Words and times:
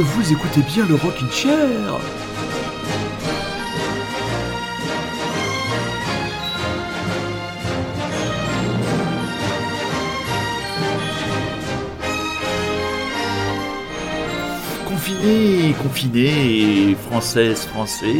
vous 0.00 0.32
écoutez 0.32 0.60
bien 0.62 0.86
le 0.86 0.96
Rockin' 0.96 1.30
Chair. 1.30 2.00
Confiné, 14.88 15.74
confiné, 15.80 16.96
française, 17.08 17.60
français, 17.60 18.16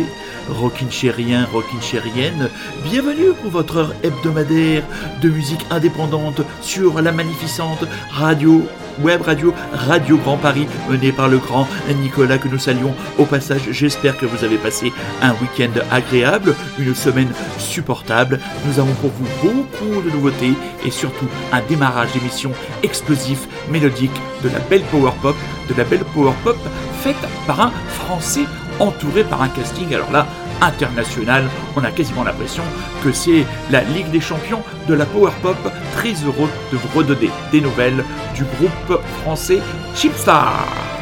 rockin' 0.49 0.91
chérien, 0.91 1.47
rockin' 1.53 1.83
chérienne, 1.83 2.51
bienvenue 2.85 3.33
pour 3.43 3.51
votre 3.51 3.77
heure 3.79 3.95
hebdomadaire 4.05 4.85
de 5.23 5.29
musique 5.29 5.67
indépendante 5.71 6.43
sur 6.63 7.01
la 7.03 7.11
magnificente 7.11 7.85
radio 8.11 8.63
web 9.03 9.23
radio 9.23 9.53
Radio 9.73 10.17
Grand 10.19 10.37
Paris 10.37 10.67
menée 10.89 11.13
par 11.13 11.29
le 11.29 11.39
grand 11.39 11.67
Nicolas 12.03 12.39
que 12.39 12.49
nous 12.49 12.59
saluons 12.59 12.95
au 13.19 13.25
passage. 13.25 13.63
J'espère 13.71 14.17
que 14.17 14.27
vous 14.27 14.45
avez 14.45 14.57
passé 14.57 14.93
un 15.23 15.33
week-end 15.33 15.73
agréable, 15.91 16.55
une 16.79 16.95
semaine 16.95 17.33
supportable. 17.59 18.41
Nous 18.67 18.79
avons 18.79 18.95
pour 18.95 19.11
vous 19.11 19.27
beaucoup 19.43 20.03
de 20.03 20.11
nouveautés 20.11 20.55
et 20.85 20.91
surtout 20.91 21.27
un 21.53 21.61
démarrage 21.69 22.13
d'émission 22.13 22.53
explosif, 22.83 23.49
mélodique 23.71 24.21
de 24.43 24.49
la 24.49 24.59
belle 24.59 24.83
power 24.85 25.13
pop, 25.23 25.37
de 25.69 25.75
la 25.75 25.85
belle 25.85 26.05
power 26.15 26.33
pop 26.43 26.57
faite 27.03 27.17
par 27.47 27.61
un 27.61 27.73
Français 27.89 28.45
entouré 28.81 29.25
par 29.25 29.43
un 29.43 29.49
casting. 29.49 29.95
Alors 29.95 30.11
là, 30.11 30.27
international. 30.65 31.45
On 31.77 31.85
a 31.85 31.91
quasiment 31.91 32.25
l'impression 32.25 32.63
que 33.03 33.13
c'est 33.13 33.45
la 33.71 33.83
Ligue 33.83 34.11
des 34.11 34.21
Champions 34.21 34.63
de 34.89 34.95
la 34.95 35.07
Power 35.07 35.33
Pop. 35.43 35.57
Très 35.93 36.15
heureux 36.25 36.49
de 36.73 36.77
vous 36.77 36.99
redonner 36.99 37.31
des 37.53 37.61
nouvelles 37.61 38.05
du 38.35 38.45
groupe 38.45 39.01
français 39.23 39.61
Chipstar. 39.95 40.94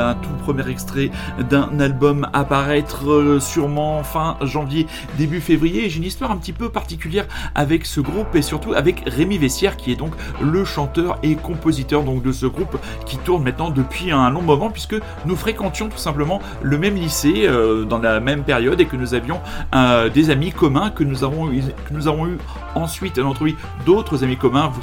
la 0.00 0.14
extrait 0.58 1.10
d'un 1.48 1.78
album 1.80 2.28
apparaître 2.32 3.10
euh, 3.10 3.40
sûrement 3.40 4.02
fin 4.02 4.36
janvier, 4.42 4.86
début 5.18 5.40
février. 5.40 5.88
J'ai 5.88 5.98
une 5.98 6.04
histoire 6.04 6.30
un 6.30 6.36
petit 6.36 6.52
peu 6.52 6.68
particulière 6.68 7.26
avec 7.54 7.86
ce 7.86 8.00
groupe 8.00 8.34
et 8.34 8.42
surtout 8.42 8.72
avec 8.74 9.02
Rémi 9.06 9.38
Vessière 9.38 9.76
qui 9.76 9.92
est 9.92 9.96
donc 9.96 10.12
le 10.40 10.64
chanteur 10.64 11.18
et 11.22 11.34
compositeur 11.36 12.02
donc 12.02 12.22
de 12.22 12.32
ce 12.32 12.46
groupe 12.46 12.78
qui 13.06 13.16
tourne 13.18 13.42
maintenant 13.42 13.70
depuis 13.70 14.10
un 14.10 14.30
long 14.30 14.42
moment 14.42 14.70
puisque 14.70 14.96
nous 15.26 15.36
fréquentions 15.36 15.88
tout 15.88 15.98
simplement 15.98 16.40
le 16.62 16.78
même 16.78 16.94
lycée 16.94 17.46
euh, 17.46 17.84
dans 17.84 17.98
la 17.98 18.20
même 18.20 18.42
période 18.44 18.80
et 18.80 18.86
que 18.86 18.96
nous 18.96 19.14
avions 19.14 19.40
euh, 19.74 20.08
des 20.08 20.30
amis 20.30 20.52
communs 20.52 20.90
que 20.90 21.04
nous 21.04 21.24
avons 21.24 21.52
eu, 21.52 21.60
que 21.60 21.92
nous 21.92 22.08
avons 22.08 22.26
eu 22.26 22.38
ensuite 22.74 23.20
oui 23.40 23.56
d'autres 23.86 24.24
amis 24.24 24.36
communs. 24.36 24.68
Vous, 24.68 24.82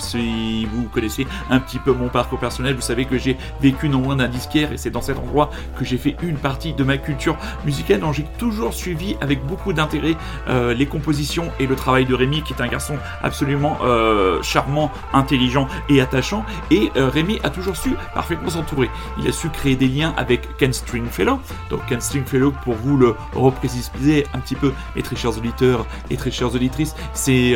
vous 0.74 0.84
connaissez 0.90 1.28
un 1.50 1.60
petit 1.60 1.80
peu 1.80 1.92
mon 1.92 2.10
parcours 2.10 2.40
personnel, 2.40 2.75
vous 2.75 2.81
savez 2.81 3.06
que 3.06 3.18
j'ai 3.18 3.38
vécu 3.62 3.90
non 3.90 4.02
loin 4.02 4.16
d'un 4.16 4.28
disquaire 4.28 4.72
et 4.72 4.78
c'est 4.78 4.90
dans 4.90 5.02
cet 5.02 5.18
endroit 5.18 5.50
que 5.77 5.86
j'ai 5.86 5.98
fait 5.98 6.15
une 6.21 6.38
partie 6.38 6.74
de 6.74 6.83
ma 6.83 6.98
culture 6.98 7.38
musicale. 7.65 8.00
Donc 8.01 8.13
j'ai 8.13 8.25
toujours 8.38 8.74
suivi 8.74 9.15
avec 9.21 9.45
beaucoup 9.45 9.74
d'intérêt 9.74 10.15
euh, 10.48 10.74
les 10.74 10.86
compositions 10.86 11.51
et 11.59 11.68
le 11.68 11.75
travail 11.75 12.06
de 12.06 12.13
Rémi, 12.13 12.44
qui 12.44 12.54
est 12.54 12.62
un 12.62 12.68
garçon 12.68 12.95
absolument 13.24 13.77
euh, 13.83 14.42
charmant, 14.42 14.92
intelligent 15.13 15.68
et 15.89 16.01
attachant. 16.01 16.45
Et 16.71 16.92
euh, 16.98 17.09
Rémi 17.09 17.39
a 17.44 17.50
toujours 17.50 17.77
su 17.77 17.95
parfaitement 18.13 18.50
s'entourer. 18.50 18.89
Il 19.19 19.27
a 19.27 19.31
su 19.31 19.50
créer 19.50 19.75
des 19.75 19.88
liens 19.88 20.13
avec 20.18 20.57
Ken 20.57 20.74
Stringfellow. 20.74 21.39
Donc 21.69 21.86
Ken 21.88 22.01
Stringfellow, 22.01 22.51
pour 22.63 22.75
vous 22.75 22.98
le 22.98 23.15
repréciser 23.33 24.25
un 24.33 24.39
petit 24.39 24.56
peu, 24.56 24.74
mes 24.95 25.01
très 25.01 25.15
chers 25.15 25.38
auditeurs 25.38 25.86
et 26.10 26.18
très 26.18 26.31
chères 26.31 26.53
auditrices, 26.53 26.95
c'est 27.13 27.56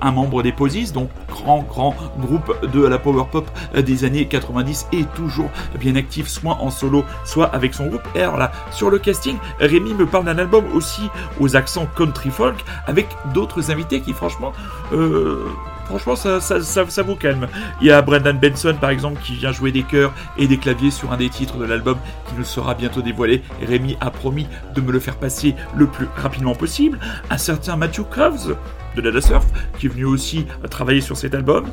un 0.00 0.10
membre 0.12 0.42
des 0.42 0.52
Posies, 0.52 0.92
donc 0.92 1.10
grand 1.28 1.62
grand 1.62 1.96
groupe 2.18 2.54
de 2.72 2.84
la 2.86 2.98
power 2.98 3.24
pop 3.30 3.50
des 3.76 4.04
années 4.04 4.26
90 4.26 4.88
et 4.92 5.04
toujours 5.16 5.50
bien 5.78 5.96
actif, 5.96 6.28
soit 6.28 6.58
en 6.60 6.70
solo, 6.70 7.04
soit 7.24 7.46
avec 7.46 7.74
son 7.74 7.86
groupe. 7.86 8.06
Et 8.14 8.22
alors 8.22 8.36
là, 8.36 8.52
sur 8.70 8.90
le 8.90 8.98
casting, 8.98 9.36
Rémi 9.58 9.94
me 9.94 10.06
parle 10.06 10.24
d'un 10.24 10.38
album 10.38 10.64
aussi 10.74 11.10
aux 11.40 11.56
accents 11.56 11.86
country 11.96 12.30
folk 12.30 12.56
avec 12.86 13.08
d'autres 13.32 13.70
invités 13.70 14.00
qui, 14.00 14.12
franchement, 14.12 14.52
euh, 14.92 15.44
franchement, 15.84 16.16
ça, 16.16 16.40
ça, 16.40 16.60
ça, 16.62 17.02
vous 17.02 17.16
calme. 17.16 17.48
Il 17.80 17.86
y 17.86 17.90
a 17.90 18.00
Brendan 18.02 18.38
Benson, 18.38 18.76
par 18.80 18.90
exemple, 18.90 19.20
qui 19.22 19.34
vient 19.34 19.52
jouer 19.52 19.72
des 19.72 19.82
chœurs 19.82 20.12
et 20.36 20.46
des 20.46 20.58
claviers 20.58 20.90
sur 20.90 21.12
un 21.12 21.16
des 21.16 21.28
titres 21.28 21.56
de 21.56 21.64
l'album 21.64 21.98
qui 22.28 22.34
nous 22.36 22.44
sera 22.44 22.74
bientôt 22.74 23.02
dévoilé. 23.02 23.42
Rémi 23.66 23.96
a 24.00 24.10
promis 24.10 24.48
de 24.74 24.80
me 24.80 24.92
le 24.92 25.00
faire 25.00 25.16
passer 25.16 25.54
le 25.76 25.86
plus 25.86 26.08
rapidement 26.16 26.54
possible. 26.54 26.98
Un 27.30 27.38
certain 27.38 27.76
Matthew 27.76 28.02
Krause, 28.10 28.56
de 28.94 29.00
Dada 29.00 29.20
Surf, 29.20 29.46
qui 29.78 29.86
est 29.86 29.88
venu 29.88 30.04
aussi 30.04 30.46
travailler 30.70 31.00
sur 31.00 31.16
cet 31.16 31.34
album. 31.34 31.66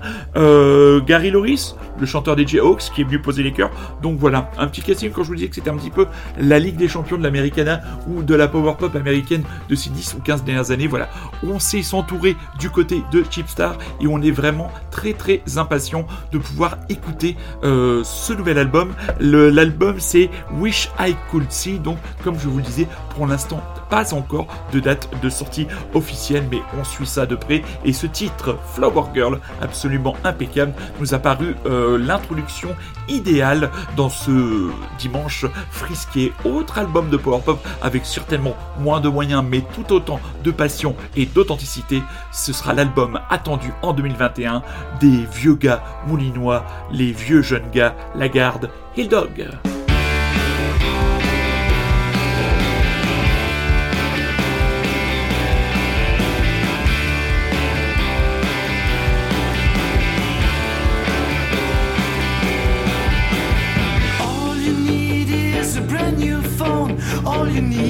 Gary 1.05 1.31
Loris, 1.31 1.75
le 1.99 2.05
chanteur 2.05 2.35
des 2.35 2.45
Jayhawks, 2.45 2.91
qui 2.93 3.01
est 3.01 3.03
venu 3.03 3.19
poser 3.19 3.43
les 3.43 3.51
chœurs. 3.51 3.71
Donc 4.01 4.17
voilà, 4.17 4.51
un 4.57 4.67
petit 4.67 4.81
casting 4.81 5.11
quand 5.11 5.23
je 5.23 5.27
vous 5.29 5.35
disais 5.35 5.47
que 5.47 5.55
c'était 5.55 5.69
un 5.69 5.77
petit 5.77 5.89
peu 5.89 6.07
la 6.39 6.59
Ligue 6.59 6.77
des 6.77 6.87
champions 6.87 7.17
de 7.17 7.23
l'Americana 7.23 7.81
ou 8.07 8.23
de 8.23 8.35
la 8.35 8.47
power 8.47 8.75
pop 8.77 8.95
américaine 8.95 9.43
de 9.69 9.75
ces 9.75 9.89
10 9.89 10.15
ou 10.15 10.21
15 10.21 10.43
dernières 10.43 10.71
années. 10.71 10.87
Voilà, 10.87 11.09
on 11.43 11.59
sait 11.59 11.81
s'entourer 11.81 12.35
du 12.59 12.69
côté 12.69 13.01
de 13.11 13.23
Chipstar 13.29 13.77
et 13.99 14.07
on 14.07 14.21
est 14.21 14.31
vraiment 14.31 14.71
très 14.91 15.13
très 15.13 15.41
impatient 15.57 16.05
de 16.31 16.37
pouvoir 16.37 16.77
écouter 16.89 17.35
euh, 17.63 18.03
ce 18.03 18.33
nouvel 18.33 18.57
album. 18.57 18.93
L'album 19.19 19.95
c'est 19.99 20.29
Wish 20.53 20.89
I 20.99 21.15
Could 21.29 21.51
See, 21.51 21.79
donc 21.79 21.97
comme 22.23 22.37
je 22.39 22.47
vous 22.47 22.57
le 22.57 22.63
disais, 22.63 22.87
pour 23.15 23.27
l'instant 23.27 23.61
pas 23.89 24.13
encore 24.13 24.47
de 24.71 24.79
date 24.79 25.09
de 25.21 25.29
sortie 25.29 25.67
officielle, 25.93 26.45
mais 26.49 26.59
on 26.79 26.83
suit 26.83 27.05
ça 27.11 27.25
de 27.25 27.35
près. 27.35 27.61
Et 27.85 27.93
ce 27.93 28.07
titre, 28.07 28.57
Flower 28.73 29.03
Girl, 29.13 29.39
absolument 29.61 30.15
impeccable, 30.23 30.73
nous 30.99 31.13
a 31.13 31.19
paru 31.19 31.55
euh, 31.65 31.97
l'introduction 31.97 32.75
idéale 33.07 33.69
dans 33.97 34.09
ce 34.09 34.69
dimanche 34.97 35.45
frisqué. 35.69 36.31
Autre 36.45 36.77
album 36.77 37.09
de 37.09 37.17
power 37.17 37.41
pop 37.43 37.59
avec 37.81 38.05
certainement 38.05 38.55
moins 38.79 39.01
de 39.01 39.09
moyens, 39.09 39.43
mais 39.47 39.63
tout 39.75 39.93
autant 39.93 40.19
de 40.43 40.51
passion 40.51 40.95
et 41.15 41.25
d'authenticité. 41.25 42.01
Ce 42.31 42.53
sera 42.53 42.73
l'album 42.73 43.19
attendu 43.29 43.73
en 43.81 43.93
2021 43.93 44.63
des 44.99 45.25
vieux 45.33 45.55
gars 45.55 45.83
moulinois, 46.07 46.65
les 46.91 47.11
vieux 47.11 47.41
jeunes 47.41 47.69
gars, 47.71 47.95
la 48.15 48.29
garde, 48.29 48.69
Hill 48.95 49.09
Dog. 49.09 49.47
You 67.53 67.61
need 67.61 67.80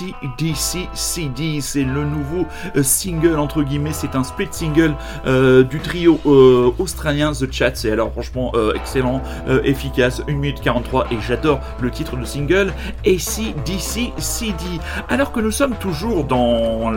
ACDC 0.00 0.88
CD. 0.94 1.60
C'est 1.60 1.84
le 1.84 2.04
nouveau 2.04 2.46
euh, 2.76 2.82
single, 2.82 3.38
entre 3.38 3.62
guillemets, 3.62 3.92
c'est 3.92 4.14
un 4.14 4.24
split 4.24 4.48
single 4.50 4.94
euh, 5.26 5.62
du 5.62 5.80
trio 5.80 6.20
euh, 6.26 6.70
australien 6.78 7.32
The 7.32 7.50
Chat. 7.52 7.72
C'est 7.74 7.90
alors 7.90 8.12
franchement 8.12 8.52
excellent, 8.74 9.22
efficace, 9.64 10.22
1 10.28 10.32
minute 10.32 10.60
43 10.60 11.08
et 11.12 11.16
j'adore 11.26 11.60
le 11.80 11.90
titre 11.90 12.16
de 12.16 12.24
single 12.24 12.72
ACDC 13.06 14.12
CD. 14.18 14.64
Alors 15.08 15.32
que 15.32 15.40
nous 15.40 15.50
sommes 15.50 15.74
toujours 15.76 16.24
dans 16.24 16.90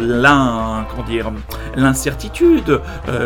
l'incertitude 1.76 2.82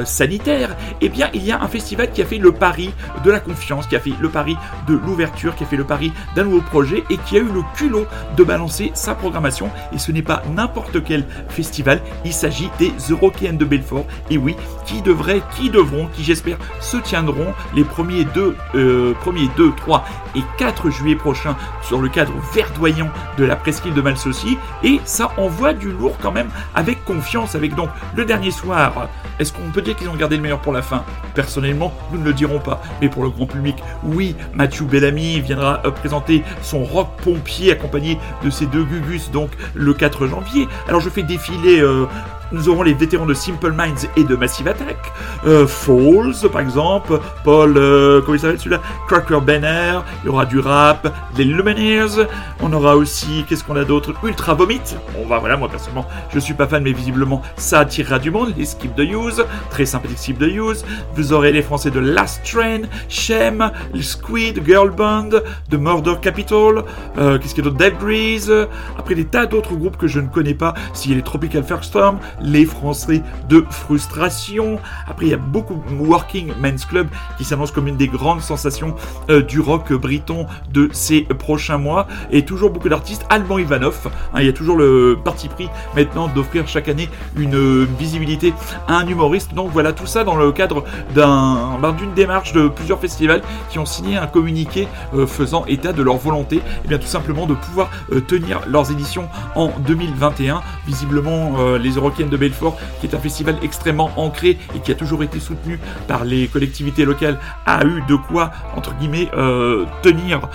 sanitaire, 0.06 0.76
eh 1.02 1.10
bien 1.10 1.30
il 1.34 1.46
y 1.46 1.52
a 1.52 1.62
un 1.62 1.68
festival 1.68 2.12
qui 2.12 2.22
a 2.22 2.26
fait 2.26 2.38
le 2.38 2.52
pari 2.52 2.94
de 3.24 3.32
la 3.32 3.40
confiance, 3.40 3.88
qui 3.88 3.96
a 3.96 4.00
fait 4.00 4.14
le 4.20 4.30
pari 4.30 4.56
de 4.88 4.94
l'ouverture, 4.94 5.56
qui 5.56 5.64
a 5.64 5.68
fait 5.68 5.78
le 5.78 5.86
pari 5.86 6.12
d'un 6.36 6.44
nouveau 6.44 6.62
projet 6.62 7.04
et 7.10 7.18
qui 7.18 7.38
a 7.38 7.40
eu 7.40 7.50
le 7.52 7.62
culot 7.76 8.06
de 8.36 8.44
balancer 8.44 8.92
sa 8.94 9.16
programmation. 9.16 9.67
Et 9.94 9.98
ce 9.98 10.12
n'est 10.12 10.22
pas 10.22 10.44
n'importe 10.56 11.04
quel 11.04 11.26
festival, 11.50 12.02
il 12.26 12.34
s'agit 12.34 12.70
des 12.80 12.92
Eurokéennes 13.10 13.58
de 13.58 13.66
Belfort. 13.66 14.06
Et 14.30 14.38
oui, 14.38 14.56
qui 14.86 15.02
devraient, 15.02 15.42
qui 15.56 15.70
devront, 15.70 16.08
qui 16.08 16.24
j'espère 16.24 16.58
se 16.80 16.98
tiendront 16.98 17.54
les 17.76 17.84
premiers 17.84 18.26
2, 18.26 18.56
euh, 18.76 19.14
premiers 19.22 19.50
2, 19.58 19.72
3 19.76 20.06
et 20.38 20.44
4 20.58 20.90
juillet 20.90 21.16
prochains 21.16 21.58
sur 21.82 22.00
le 22.00 22.10
cadre 22.10 22.34
verdoyant 22.54 23.10
de 23.38 23.44
la 23.44 23.56
presqu'île 23.56 23.94
de 23.94 24.02
Malsaucy. 24.02 24.58
Et 24.84 25.02
ça 25.04 25.32
envoie 25.38 25.74
du 25.74 25.92
lourd 25.92 26.18
quand 26.22 26.32
même 26.32 26.50
avec 26.76 27.04
confiance, 27.04 27.56
avec 27.56 27.76
donc 27.76 27.90
le 28.16 28.24
dernier 28.24 28.52
soir. 28.52 29.10
Est-ce 29.40 29.52
qu'on 29.54 29.70
peut 29.72 29.82
dire 29.82 29.96
qu'ils 29.96 30.10
ont 30.10 30.16
gardé 30.16 30.38
le 30.38 30.42
meilleur 30.42 30.60
pour 30.60 30.74
la 30.74 30.82
fin? 30.82 31.04
Personnellement, 31.36 31.94
nous 32.12 32.20
ne 32.20 32.26
le 32.26 32.34
dirons 32.34 32.60
pas. 32.60 32.82
Mais 33.02 33.10
pour 33.10 33.24
le 33.24 33.30
grand 33.30 33.46
public, 33.46 33.76
oui, 34.04 34.36
Mathieu 34.54 34.86
Bellamy 34.86 35.42
viendra 35.42 35.82
euh, 35.86 35.92
présenter 35.92 36.44
son 36.62 36.84
rock 36.84 37.10
pompier 37.24 37.72
accompagné 37.72 38.18
de 38.44 38.50
ses 38.50 38.66
deux 38.66 38.84
Gugus, 38.84 39.32
donc 39.32 39.52
le 39.74 39.94
4 39.94 40.28
janvier. 40.28 40.68
Alors 40.88 41.02
je 41.02 41.10
fais 41.10 41.24
défiler 41.24 41.82
euh, 41.82 42.06
nous 42.52 42.70
aurons 42.70 42.84
les 42.84 42.94
vétérans 42.94 43.26
de 43.26 43.34
Simple 43.34 43.72
Minds 43.72 44.08
et 44.16 44.24
de 44.24 44.36
Massive 44.36 44.68
Attack. 44.68 44.98
Euh, 45.46 45.68
Falls, 45.68 46.50
par 46.52 46.62
exemple. 46.62 47.20
Paul, 47.44 47.78
euh, 47.78 48.22
comment 48.22 48.36
il 48.36 48.40
s'appelle 48.40 48.60
celui-là? 48.60 48.82
Cracker 49.08 49.42
Banner. 49.42 50.00
Il 50.24 50.28
y 50.28 50.30
aura 50.30 50.46
du 50.46 50.60
rap. 50.60 51.14
Les 51.38 51.44
Lumineers. 51.44 52.28
On 52.62 52.72
aura 52.74 52.96
aussi, 52.96 53.46
qu'est-ce 53.48 53.64
qu'on 53.64 53.76
a 53.76 53.84
d'autre? 53.84 54.14
Ultra 54.24 54.54
Vomit. 54.54 54.82
Bon, 55.14 55.28
bah 55.28 55.38
voilà, 55.40 55.58
moi 55.58 55.70
personnellement, 55.70 56.08
je 56.34 56.40
suis 56.40 56.54
pas 56.54 56.68
fan, 56.68 56.84
mais 56.84 56.94
visiblement, 56.94 57.42
ça 57.58 57.80
attirera 57.80 58.20
du 58.20 58.32
monde. 58.32 58.54
Les 58.58 58.66
Skip 58.66 58.96
the 58.96 59.00
Use. 59.00 59.44
Très 59.70 59.86
sympathique 59.86 60.18
Skip 60.18 60.40
the 60.40 60.44
Use. 60.44 60.86
Vous 61.16 61.34
aurez 61.34 61.52
les 61.52 61.62
Français 61.62 61.92
de 61.92 62.00
Last 62.00 62.42
Train, 62.44 62.82
Shem, 63.10 63.72
Squid, 64.02 64.62
Girl 64.66 64.90
Band, 64.92 65.30
The 65.70 65.76
Murder 65.76 66.16
Capital. 66.22 66.84
Euh, 67.18 67.38
qu'est-ce 67.38 67.54
qu'il 67.54 67.64
y 67.64 67.68
a 67.68 67.70
d'autre? 67.70 67.78
Dead 67.78 67.98
Breeze. 67.98 68.54
Après, 68.98 69.16
des 69.16 69.26
tas 69.26 69.46
d'autres 69.46 69.76
groupes 69.76 69.98
que 69.98 70.08
je 70.08 70.20
ne 70.20 70.28
connais 70.28 70.54
pas. 70.54 70.74
S'il 70.94 71.12
y 71.12 71.14
a 71.14 71.18
les 71.18 71.24
Tropical 71.24 71.64
Storm 71.82 72.20
les 72.42 72.66
Français 72.66 73.24
de 73.50 73.66
frustration. 73.70 74.80
Après, 75.08 75.26
il 75.26 75.30
y 75.30 75.34
a 75.34 75.38
beaucoup 75.38 75.82
Working 76.00 76.52
Men's 76.60 76.86
Club 76.86 77.08
qui 77.38 77.44
s'annonce 77.44 77.72
comme 77.72 77.88
une 77.88 77.98
des 77.98 78.08
grandes 78.08 78.42
sensations 78.42 78.96
euh, 79.30 79.42
du 79.42 79.60
rock 79.60 79.94
briton 79.94 80.48
de 80.72 80.90
ces 80.92 81.22
prochains 81.22 81.78
mois. 81.78 82.08
Et 82.32 82.46
toujours 82.46 82.70
beaucoup 82.70 82.90
d'artistes. 82.90 83.26
Alban 83.30 83.58
Ivanov, 83.58 84.10
hein, 84.34 84.40
il 84.40 84.46
y 84.46 84.50
a 84.50 84.54
toujours 84.54 84.78
le 84.78 85.18
parti 85.24 85.48
pris 85.48 85.70
maintenant 85.96 86.28
d'offrir 86.28 86.68
chaque 86.68 86.90
année 86.90 87.10
une 87.36 87.86
visibilité 87.86 88.54
à 88.88 88.98
un 88.98 89.08
humoriste. 89.08 89.54
Donc 89.54 89.72
voilà, 89.72 89.94
tout 89.94 90.06
ça 90.06 90.24
dans 90.24 90.36
le 90.36 90.52
cadre 90.52 90.84
ben, 91.14 91.80
d'une 91.98 92.14
démarche 92.14 92.54
de 92.54 92.68
plusieurs 92.68 93.00
festivals 93.00 93.42
qui 93.70 93.80
ont 93.80 93.86
signé 93.86 94.18
un 94.18 94.28
communiqué 94.28 94.88
euh, 95.14 95.26
faisant 95.26 95.66
état 95.66 95.94
de 95.94 96.02
leur 96.02 96.18
volonté, 96.18 96.58
et 96.58 96.62
eh 96.86 96.88
bien 96.88 96.98
tout 96.98 97.08
simplement 97.08 97.46
de 97.46 97.54
pouvoir 97.54 97.90
euh, 98.12 98.22
tenir 98.22 98.62
leurs 98.68 98.92
éditions 98.92 99.28
en 99.56 99.72
2021. 99.86 100.62
Visiblement, 100.86 101.78
les 101.78 101.92
Eurocaines 101.92 102.27
de 102.30 102.38
Belfort, 102.38 102.78
qui 103.00 103.08
est 103.08 103.16
un 103.16 103.20
festival 103.20 103.58
extrêmement 103.62 104.12
ancré 104.16 104.58
et 104.76 104.80
qui 104.80 104.92
a 104.92 104.96
toujours 104.96 105.24
été 105.24 105.40
soutenu 105.40 105.80
par 106.08 106.26
les 106.26 106.48
collectivités 106.48 107.06
locales, 107.06 107.40
a 107.66 107.86
eu 107.86 108.02
de 108.08 108.16
quoi, 108.16 108.52
entre 108.76 108.94
guillemets, 108.96 109.30
euh, 109.34 109.86
tenir, 110.02 110.50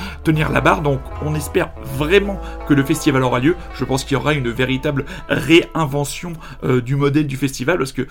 la 0.51 0.61
barre. 0.61 0.83
Donc 0.83 1.01
on 1.25 1.35
espère 1.35 1.71
vraiment 1.97 2.41
que 2.69 2.75
le 2.75 2.83
festival 2.85 3.23
aura 3.23 3.41
lieu. 3.41 3.57
Je 3.75 3.85
pense 3.85 4.05
qu'il 4.05 4.17
y 4.17 4.21
aura 4.21 4.35
une 4.35 4.51
véritable 4.51 5.05
réinvention 5.29 6.33
euh, 6.65 6.81
du 6.81 6.97
modèle 6.97 7.27
du 7.27 7.37
festival 7.37 7.79
parce 7.79 7.93
que 7.93 8.07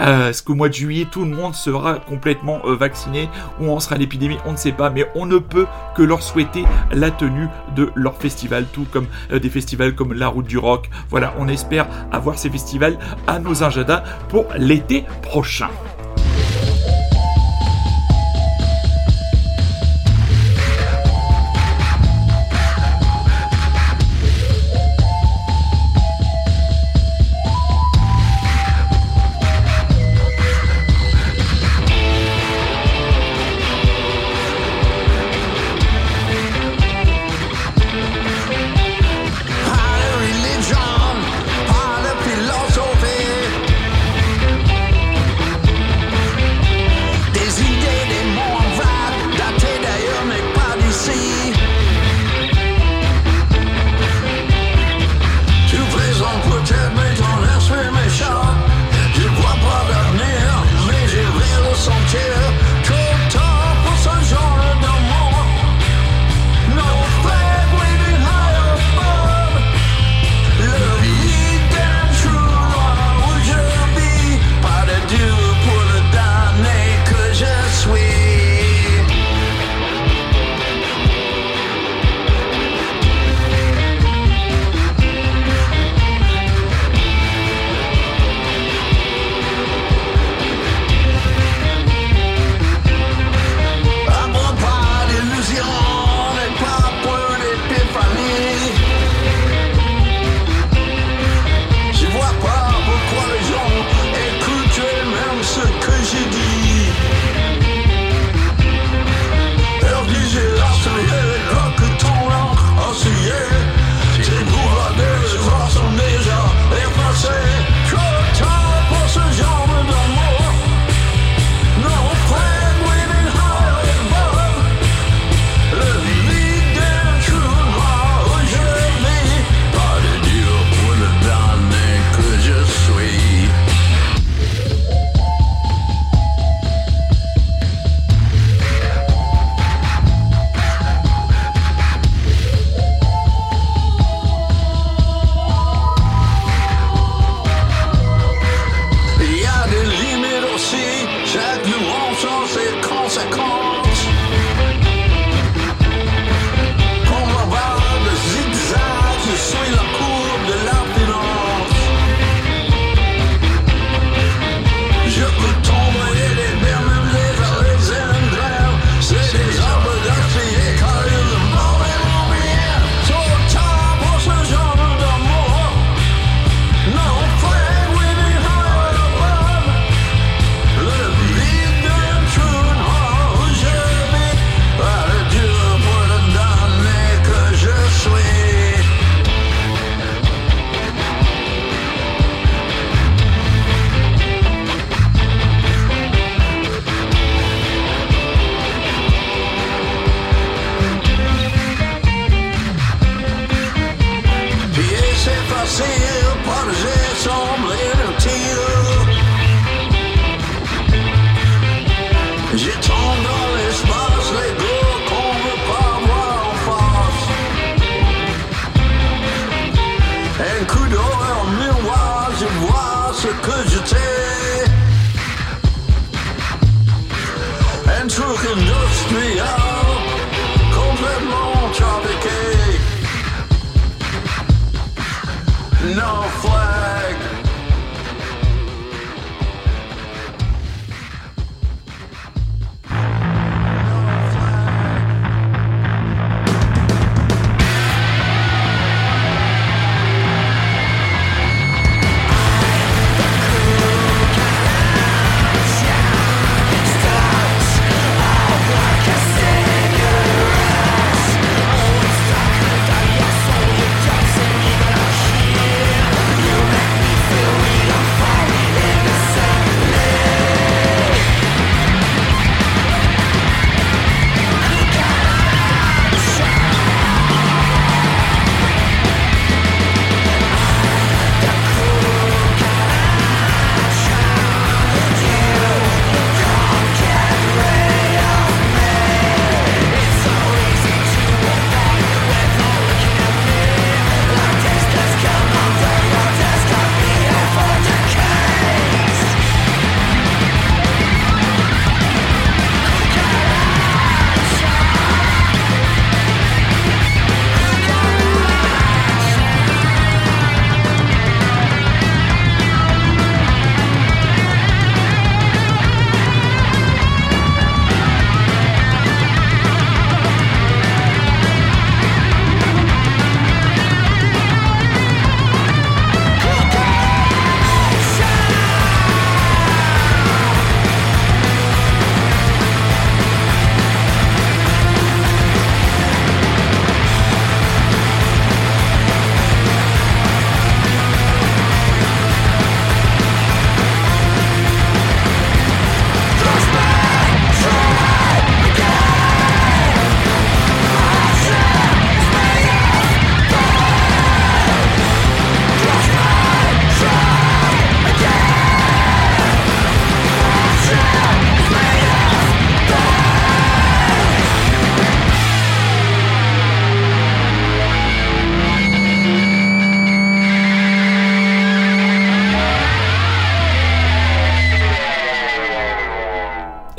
euh, 0.00 0.30
est-ce 0.30 0.42
qu'au 0.42 0.54
mois 0.54 0.68
de 0.68 0.74
juillet 0.74 1.06
tout 1.10 1.24
le 1.24 1.30
monde 1.34 1.54
sera 1.54 1.94
complètement 1.94 2.60
vacciné 2.64 3.28
ou 3.60 3.70
en 3.70 3.80
sera 3.80 3.96
l'épidémie? 3.96 4.38
On 4.46 4.52
ne 4.52 4.56
sait 4.56 4.72
pas, 4.72 4.90
mais 4.90 5.06
on 5.14 5.26
ne 5.26 5.38
peut 5.38 5.66
que 5.94 6.02
leur 6.02 6.22
souhaiter 6.22 6.64
la 6.92 7.10
tenue 7.10 7.48
de 7.76 7.90
leur 7.94 8.16
festival, 8.16 8.66
tout 8.72 8.86
comme 8.92 9.06
des 9.30 9.50
festivals 9.50 9.94
comme 9.94 10.12
la 10.12 10.28
Route 10.28 10.46
du 10.46 10.58
Rock. 10.58 10.88
Voilà, 11.10 11.34
on 11.38 11.48
espère 11.48 11.86
avoir 12.12 12.38
ces 12.38 12.50
festivals 12.50 12.93
à 13.26 13.38
nos 13.38 13.62
agendas 13.62 14.02
pour 14.28 14.46
l'été 14.56 15.04
prochain. 15.22 15.68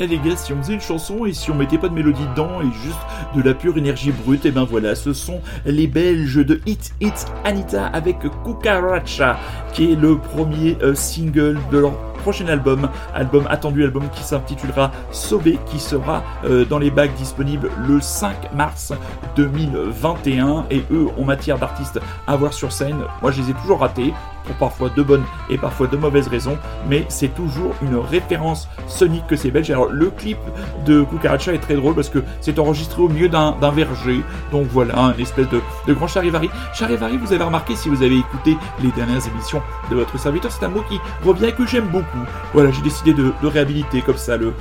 Les 0.08 0.18
gars, 0.18 0.36
si 0.36 0.52
on 0.52 0.62
faisait 0.62 0.74
une 0.74 0.80
chanson 0.80 1.26
et 1.26 1.32
si 1.32 1.50
on 1.50 1.54
mettait 1.56 1.78
pas 1.78 1.88
de 1.88 1.94
mélodie 1.94 2.26
dedans 2.28 2.60
et 2.60 2.72
juste 2.84 2.98
de 3.34 3.42
la 3.42 3.54
pure 3.54 3.76
énergie 3.76 4.12
brute, 4.12 4.46
et 4.46 4.52
ben 4.52 4.62
voilà, 4.64 4.94
ce 4.94 5.12
sont 5.12 5.40
les 5.64 5.88
Belges 5.88 6.46
de 6.46 6.60
Hit 6.64 6.94
Hit 7.00 7.26
Anita 7.44 7.86
avec 7.86 8.18
Cucaracha, 8.44 9.36
qui 9.72 9.92
est 9.92 9.96
le 9.96 10.16
premier 10.18 10.76
euh, 10.82 10.94
single 10.94 11.58
de 11.72 11.78
leur 11.78 11.98
prochain 12.26 12.46
album, 12.48 12.88
album 13.14 13.46
attendu, 13.48 13.84
album 13.84 14.08
qui 14.10 14.22
s'intitulera 14.22 14.90
Sauvé, 15.10 15.58
qui 15.66 15.78
sera 15.78 16.22
euh, 16.44 16.64
dans 16.64 16.78
les 16.78 16.90
bacs 16.90 17.14
disponibles 17.14 17.70
le 17.86 18.00
5 18.00 18.52
mars 18.54 18.92
2021. 19.36 20.66
Et 20.70 20.82
eux, 20.92 21.08
en 21.18 21.24
matière 21.24 21.58
d'artistes 21.58 22.00
à 22.26 22.36
voir 22.36 22.52
sur 22.52 22.72
scène, 22.72 22.98
moi 23.22 23.30
je 23.30 23.42
les 23.42 23.50
ai 23.50 23.54
toujours 23.54 23.80
ratés 23.80 24.12
pour 24.46 24.54
parfois 24.56 24.88
de 24.88 25.02
bonnes 25.02 25.24
et 25.50 25.58
parfois 25.58 25.86
de 25.86 25.96
mauvaises 25.96 26.28
raisons, 26.28 26.58
mais 26.88 27.04
c'est 27.08 27.34
toujours 27.34 27.72
une 27.82 27.96
référence 27.96 28.68
sonique 28.86 29.26
que 29.26 29.36
c'est 29.36 29.50
belge. 29.50 29.70
Alors 29.70 29.88
le 29.90 30.10
clip 30.10 30.38
de 30.86 31.02
Cucaracha 31.02 31.52
est 31.52 31.58
très 31.58 31.74
drôle 31.74 31.94
parce 31.94 32.08
que 32.08 32.22
c'est 32.40 32.58
enregistré 32.58 33.02
au 33.02 33.08
milieu 33.08 33.28
d'un 33.28 33.54
verger, 33.70 34.22
donc 34.52 34.66
voilà, 34.70 35.14
une 35.16 35.20
espèce 35.20 35.48
de, 35.48 35.60
grand 35.92 36.06
charivari. 36.06 36.48
Charivari, 36.74 37.18
vous 37.18 37.32
avez 37.32 37.44
remarqué 37.44 37.74
si 37.74 37.88
vous 37.88 38.02
avez 38.02 38.18
écouté 38.18 38.56
les 38.82 38.90
dernières 38.92 39.26
émissions 39.26 39.60
de 39.90 39.96
votre 39.96 40.18
serviteur, 40.18 40.50
c'est 40.50 40.64
un 40.64 40.68
mot 40.68 40.82
qui 40.88 40.98
revient 41.24 41.46
et 41.46 41.52
que 41.52 41.66
j'aime 41.66 41.88
beaucoup. 41.88 42.24
Voilà, 42.52 42.70
j'ai 42.70 42.82
décidé 42.82 43.12
de, 43.12 43.32
réhabiliter 43.42 44.02
comme 44.02 44.16
ça 44.16 44.36
le, 44.36 44.52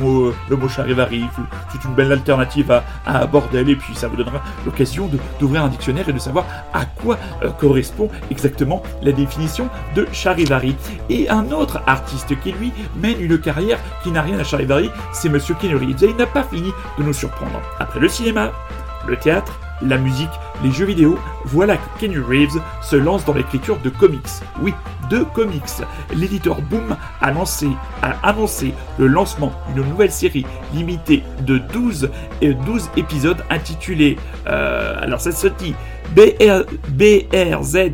mot, 0.00 0.32
charivari. 0.68 1.24
C'est 1.72 1.84
une 1.84 1.94
belle 1.94 2.12
alternative 2.12 2.70
à, 2.70 2.84
à 3.06 3.26
bordel 3.26 3.68
et 3.68 3.76
puis 3.76 3.94
ça 3.94 4.08
vous 4.08 4.16
donnera 4.16 4.42
l'occasion 4.64 5.08
d'ouvrir 5.38 5.64
un 5.64 5.68
dictionnaire 5.68 6.08
et 6.08 6.12
de 6.12 6.18
savoir 6.18 6.46
à 6.72 6.84
quoi 6.84 7.18
euh, 7.42 7.50
correspond 7.50 8.08
exactement 8.30 8.82
la 9.02 9.12
définition 9.12 9.33
de 9.94 10.06
Charivari. 10.12 10.76
Et 11.08 11.28
un 11.28 11.50
autre 11.50 11.80
artiste 11.86 12.38
qui 12.40 12.52
lui 12.52 12.72
mène 12.96 13.20
une 13.20 13.38
carrière 13.38 13.78
qui 14.02 14.10
n'a 14.10 14.22
rien 14.22 14.38
à 14.38 14.44
Charivari, 14.44 14.90
c'est 15.12 15.28
Monsieur 15.28 15.54
Reeves. 15.54 16.04
Et 16.04 16.10
il 16.10 16.16
n'a 16.16 16.26
pas 16.26 16.44
fini 16.44 16.72
de 16.98 17.02
nous 17.02 17.12
surprendre. 17.12 17.60
Après 17.78 18.00
le 18.00 18.08
cinéma, 18.08 18.52
le 19.06 19.16
théâtre, 19.16 19.58
la 19.82 19.98
musique, 19.98 20.30
les 20.62 20.70
jeux 20.70 20.86
vidéo, 20.86 21.18
voilà 21.46 21.76
que 21.76 22.00
Kenny 22.00 22.18
Reeves 22.18 22.60
se 22.82 22.96
lance 22.96 23.24
dans 23.24 23.34
l'écriture 23.34 23.78
de 23.78 23.90
comics. 23.90 24.20
Oui, 24.62 24.72
de 25.10 25.24
comics. 25.24 25.62
L'éditeur 26.14 26.62
Boom 26.62 26.96
a, 27.20 27.30
lancé, 27.30 27.68
a 28.02 28.28
annoncé 28.28 28.72
le 28.98 29.06
lancement 29.06 29.52
d'une 29.74 29.86
nouvelle 29.88 30.12
série 30.12 30.46
limitée 30.72 31.22
de 31.40 31.58
12, 31.58 32.10
et 32.40 32.54
12 32.54 32.90
épisodes 32.96 33.42
intitulée, 33.50 34.16
euh, 34.46 34.96
alors 35.00 35.20
ça 35.20 35.32
se 35.32 35.48
dit 35.48 35.74
BR, 36.14 36.64
BRZRKR, 36.90 37.92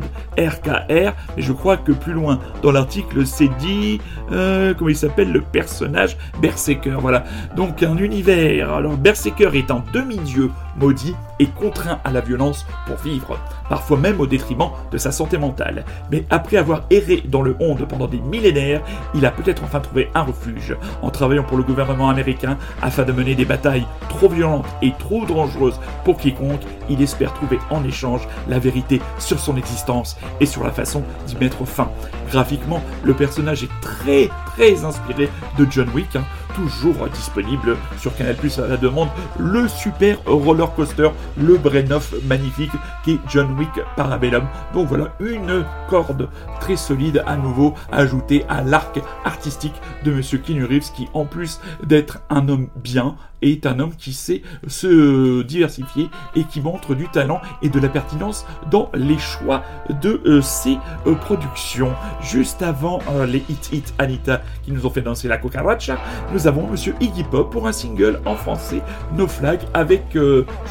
mais 1.35 1.41
je 1.41 1.53
crois 1.53 1.77
que 1.77 1.91
plus 1.91 2.13
loin 2.13 2.39
dans 2.61 2.71
l'article 2.71 3.25
c'est 3.25 3.49
dit, 3.59 3.99
euh, 4.31 4.73
comment 4.73 4.89
il 4.89 4.95
s'appelle 4.95 5.31
le 5.31 5.41
personnage 5.41 6.17
Berserker, 6.41 6.97
voilà. 6.99 7.23
Donc 7.55 7.83
un 7.83 7.97
univers, 7.97 8.73
alors 8.73 8.97
Berserker 8.97 9.49
est 9.53 9.71
un 9.71 9.83
demi-dieu 9.93 10.51
maudit 10.79 11.15
contraint 11.47 11.99
à 12.03 12.11
la 12.11 12.21
violence 12.21 12.65
pour 12.85 12.97
vivre, 12.97 13.39
parfois 13.69 13.97
même 13.97 14.19
au 14.19 14.27
détriment 14.27 14.71
de 14.91 14.97
sa 14.97 15.11
santé 15.11 15.37
mentale. 15.37 15.85
Mais 16.11 16.25
après 16.29 16.57
avoir 16.57 16.83
erré 16.89 17.23
dans 17.25 17.41
le 17.41 17.53
monde 17.53 17.85
pendant 17.87 18.07
des 18.07 18.19
millénaires, 18.19 18.81
il 19.13 19.25
a 19.25 19.31
peut-être 19.31 19.63
enfin 19.63 19.79
trouvé 19.79 20.09
un 20.13 20.23
refuge 20.23 20.75
en 21.01 21.09
travaillant 21.09 21.43
pour 21.43 21.57
le 21.57 21.63
gouvernement 21.63 22.09
américain 22.09 22.57
afin 22.81 23.03
de 23.03 23.11
mener 23.11 23.35
des 23.35 23.45
batailles 23.45 23.85
trop 24.09 24.29
violentes 24.29 24.65
et 24.81 24.93
trop 24.97 25.25
dangereuses 25.25 25.79
pour 26.03 26.17
quiconque, 26.17 26.61
il 26.89 27.01
espère 27.01 27.33
trouver 27.33 27.59
en 27.69 27.83
échange 27.83 28.27
la 28.47 28.59
vérité 28.59 29.01
sur 29.17 29.39
son 29.39 29.57
existence 29.57 30.17
et 30.39 30.45
sur 30.45 30.63
la 30.63 30.71
façon 30.71 31.03
d'y 31.27 31.35
mettre 31.37 31.65
fin. 31.65 31.89
Graphiquement, 32.29 32.81
le 33.03 33.13
personnage 33.13 33.63
est 33.63 33.81
très 33.81 34.29
très 34.55 34.83
inspiré 34.83 35.29
de 35.57 35.67
John 35.69 35.89
Wick. 35.93 36.15
Hein. 36.15 36.23
Toujours 36.55 37.07
disponible 37.09 37.77
sur 37.97 38.15
Canal 38.15 38.35
Plus 38.35 38.59
à 38.59 38.67
la 38.67 38.77
demande, 38.77 39.09
le 39.39 39.67
super 39.67 40.17
roller 40.25 40.73
coaster, 40.73 41.09
le 41.37 41.57
Brennoff 41.57 42.13
magnifique 42.25 42.71
qui 43.03 43.13
est 43.13 43.19
John 43.27 43.57
Wick 43.57 43.69
Parabellum. 43.95 44.47
Donc 44.73 44.87
voilà, 44.87 45.13
une 45.19 45.65
corde 45.89 46.29
très 46.59 46.75
solide 46.75 47.23
à 47.25 47.35
nouveau 47.37 47.73
ajoutée 47.91 48.45
à 48.49 48.61
l'arc 48.61 48.99
artistique 49.25 49.81
de 50.03 50.11
Monsieur 50.11 50.37
Keanu 50.37 50.67
qui 50.95 51.09
en 51.13 51.25
plus 51.25 51.59
d'être 51.83 52.19
un 52.29 52.47
homme 52.47 52.69
bien, 52.75 53.15
est 53.41 53.65
un 53.65 53.79
homme 53.79 53.95
qui 53.95 54.13
sait 54.13 54.41
se 54.67 55.41
diversifier 55.43 56.09
et 56.35 56.43
qui 56.43 56.61
montre 56.61 56.95
du 56.95 57.07
talent 57.09 57.41
et 57.61 57.69
de 57.69 57.79
la 57.79 57.89
pertinence 57.89 58.45
dans 58.69 58.89
les 58.93 59.17
choix 59.17 59.63
de 60.01 60.21
euh, 60.25 60.41
ses 60.41 60.77
euh, 61.07 61.15
productions. 61.15 61.93
Juste 62.21 62.61
avant 62.61 62.99
euh, 63.11 63.25
les 63.25 63.43
Hit 63.49 63.69
Hit 63.73 63.93
Anita 63.97 64.41
qui 64.63 64.71
nous 64.71 64.85
ont 64.85 64.89
fait 64.89 65.01
danser 65.01 65.27
la 65.27 65.37
cucaracha, 65.37 65.97
nous 66.33 66.47
avons 66.47 66.67
Monsieur 66.67 66.95
Iggy 66.99 67.23
Pop 67.23 67.51
pour 67.51 67.67
un 67.67 67.71
single 67.71 68.21
en 68.25 68.35
français 68.35 68.81
No 69.17 69.27
Flag 69.27 69.59
avec 69.73 70.17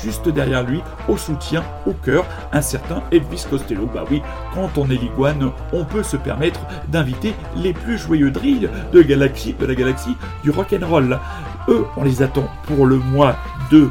juste 0.02 0.28
derrière 0.28 0.64
lui 0.64 0.80
au 1.08 1.16
soutien 1.16 1.64
au 1.86 1.92
cœur 1.92 2.24
un 2.52 2.62
certain 2.62 3.02
Elvis 3.10 3.44
Costello. 3.48 3.88
Bah 3.92 4.04
oui, 4.10 4.22
quand 4.54 4.76
on 4.76 4.88
est 4.90 4.96
liguane, 4.96 5.50
on 5.72 5.84
peut 5.84 6.02
se 6.02 6.16
permettre 6.16 6.60
d'inviter 6.88 7.34
les 7.56 7.72
plus 7.72 7.98
joyeux 7.98 8.30
drills 8.30 8.68
de, 8.92 9.02
galaxie, 9.02 9.54
de 9.58 9.66
la 9.66 9.74
galaxie 9.74 10.16
du 10.42 10.50
rock'n'roll. 10.50 11.18
Eux, 11.68 11.86
on 11.96 12.04
les 12.04 12.22
attend 12.22 12.48
pour 12.66 12.86
le 12.86 12.96
mois 12.96 13.36
de 13.70 13.88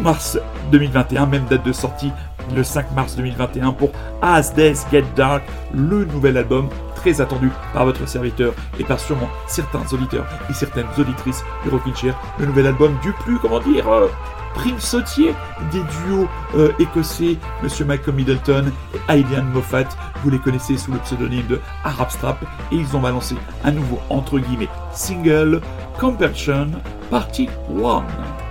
mars 0.00 0.38
2021, 0.70 1.26
même 1.26 1.44
date 1.46 1.64
de 1.64 1.72
sortie 1.72 2.12
le 2.54 2.64
5 2.64 2.92
mars 2.92 3.16
2021 3.16 3.72
pour 3.72 3.90
As 4.22 4.54
Days 4.54 4.78
Get 4.90 5.04
Dark, 5.14 5.42
le 5.72 6.04
nouvel 6.04 6.36
album 6.36 6.68
très 6.96 7.20
attendu 7.20 7.50
par 7.72 7.84
votre 7.84 8.06
serviteur 8.06 8.52
et 8.78 8.84
par 8.84 9.00
sûrement 9.00 9.28
certains 9.46 9.84
auditeurs 9.92 10.26
et 10.48 10.52
certaines 10.52 10.88
auditrices 10.98 11.42
du 11.62 11.70
Rockin' 11.70 11.94
Chair, 11.94 12.18
le 12.38 12.46
nouvel 12.46 12.66
album 12.66 12.96
du 13.02 13.12
plus, 13.12 13.38
comment 13.38 13.60
dire, 13.60 13.88
euh, 13.88 14.08
prime 14.54 14.78
sautier 14.78 15.34
des 15.72 15.80
duos 15.80 16.28
euh, 16.54 16.72
écossais, 16.78 17.36
Monsieur 17.62 17.84
Malcolm 17.84 18.16
Middleton 18.16 18.72
et 18.94 19.18
Aidan 19.18 19.44
Moffat. 19.44 19.88
Vous 20.22 20.30
les 20.30 20.38
connaissez 20.38 20.76
sous 20.76 20.92
le 20.92 20.98
pseudonyme 20.98 21.46
de 21.46 21.60
Arab 21.84 22.10
Strap 22.10 22.42
et 22.72 22.76
ils 22.76 22.96
ont 22.96 23.00
balancé 23.00 23.36
un 23.64 23.72
nouveau 23.72 24.00
entre 24.10 24.38
guillemets 24.38 24.68
single, 24.92 25.60
Compulsion 25.98 26.68
Party 27.10 27.48
1. 27.68 28.49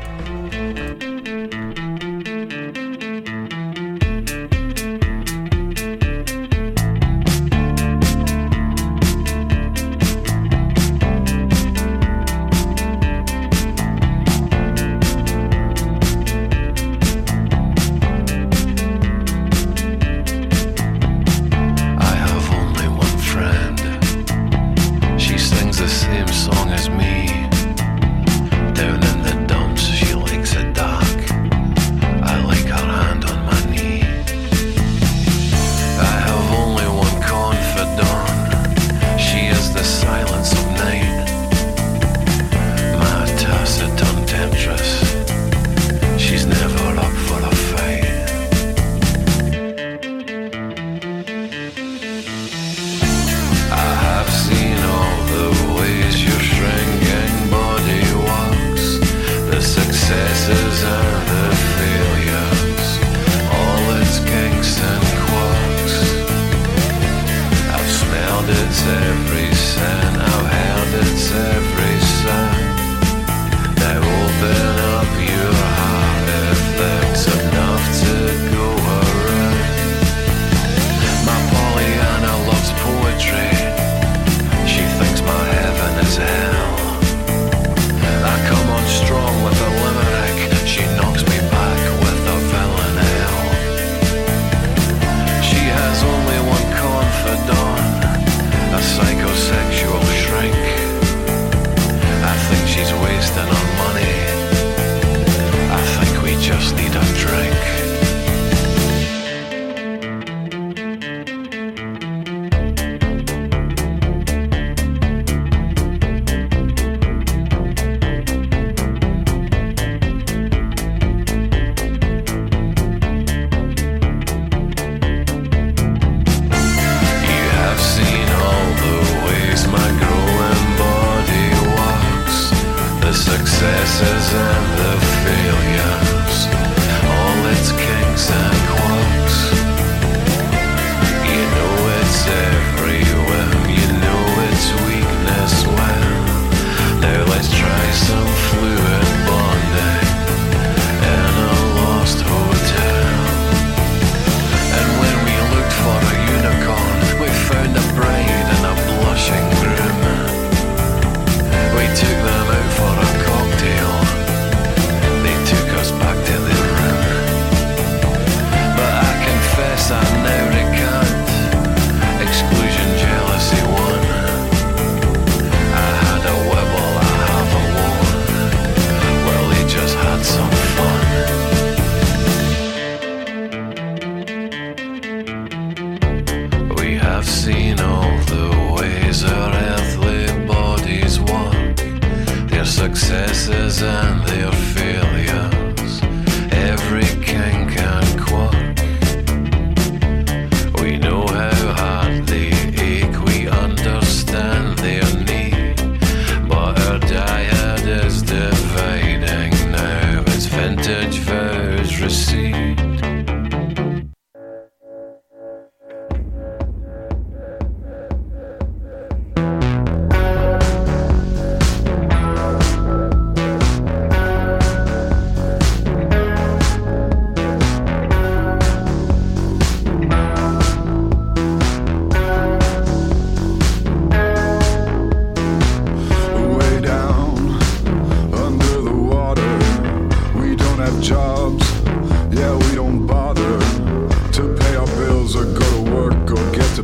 says 134.00 134.49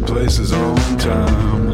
places 0.06 0.52
on 0.52 0.76
time. 0.98 1.64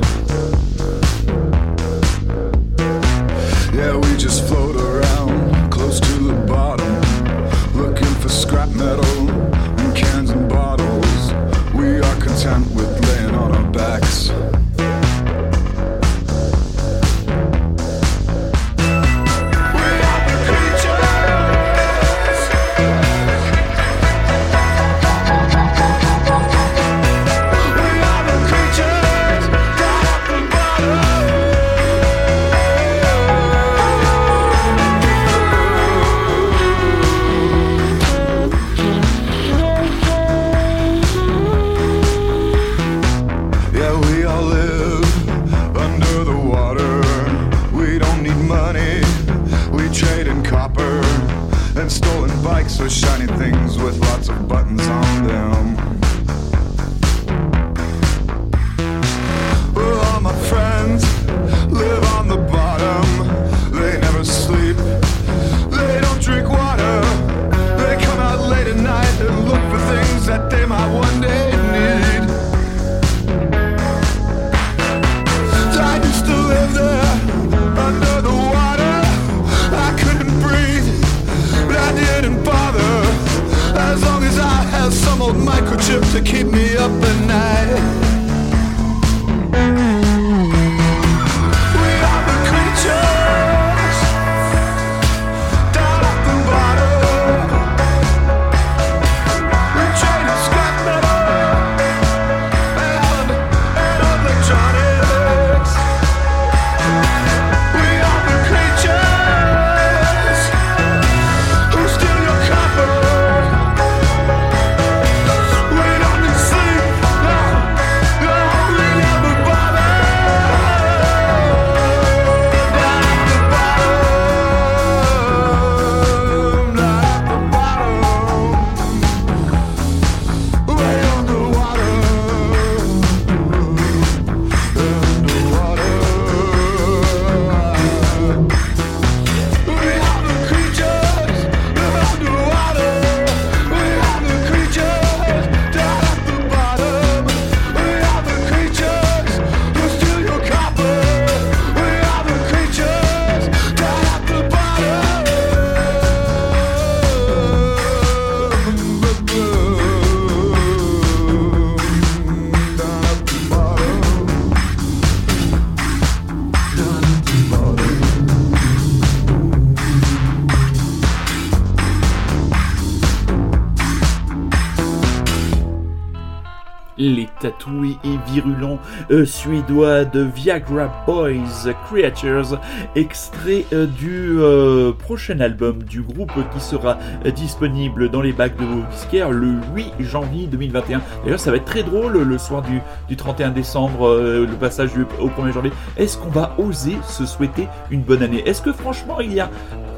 Suédois 179.25 180.05
de 180.05 180.21
Viagra 180.21 181.03
Boys 181.05 181.73
Creatures, 181.85 182.59
extrait 182.95 183.65
euh, 183.73 183.85
du 183.85 184.39
euh, 184.39 184.91
prochain 184.91 185.39
album 185.39 185.83
du 185.83 186.01
groupe 186.01 186.31
qui 186.53 186.59
sera 186.59 186.97
euh, 187.25 187.31
disponible 187.31 188.09
dans 188.09 188.21
les 188.21 188.33
bacs 188.33 188.57
de 188.57 188.65
vos 188.65 188.81
disquaires 188.91 189.31
le 189.31 189.55
8 189.75 189.93
janvier 189.99 190.47
2021. 190.47 191.01
D'ailleurs, 191.23 191.39
ça 191.39 191.51
va 191.51 191.57
être 191.57 191.65
très 191.65 191.83
drôle 191.83 192.21
le 192.21 192.37
soir 192.37 192.61
du, 192.61 192.79
du 193.07 193.15
31 193.15 193.51
décembre, 193.51 194.07
euh, 194.07 194.45
le 194.45 194.55
passage 194.55 194.91
au 195.19 195.27
1er 195.27 195.53
janvier. 195.53 195.71
Est-ce 195.97 196.17
qu'on 196.17 196.29
va 196.29 196.55
oser 196.57 196.97
se 197.07 197.25
souhaiter 197.25 197.67
une 197.89 198.01
bonne 198.01 198.23
année? 198.23 198.43
Est-ce 198.45 198.61
que 198.61 198.71
franchement, 198.71 199.19
il 199.19 199.33
y 199.33 199.39
a 199.39 199.49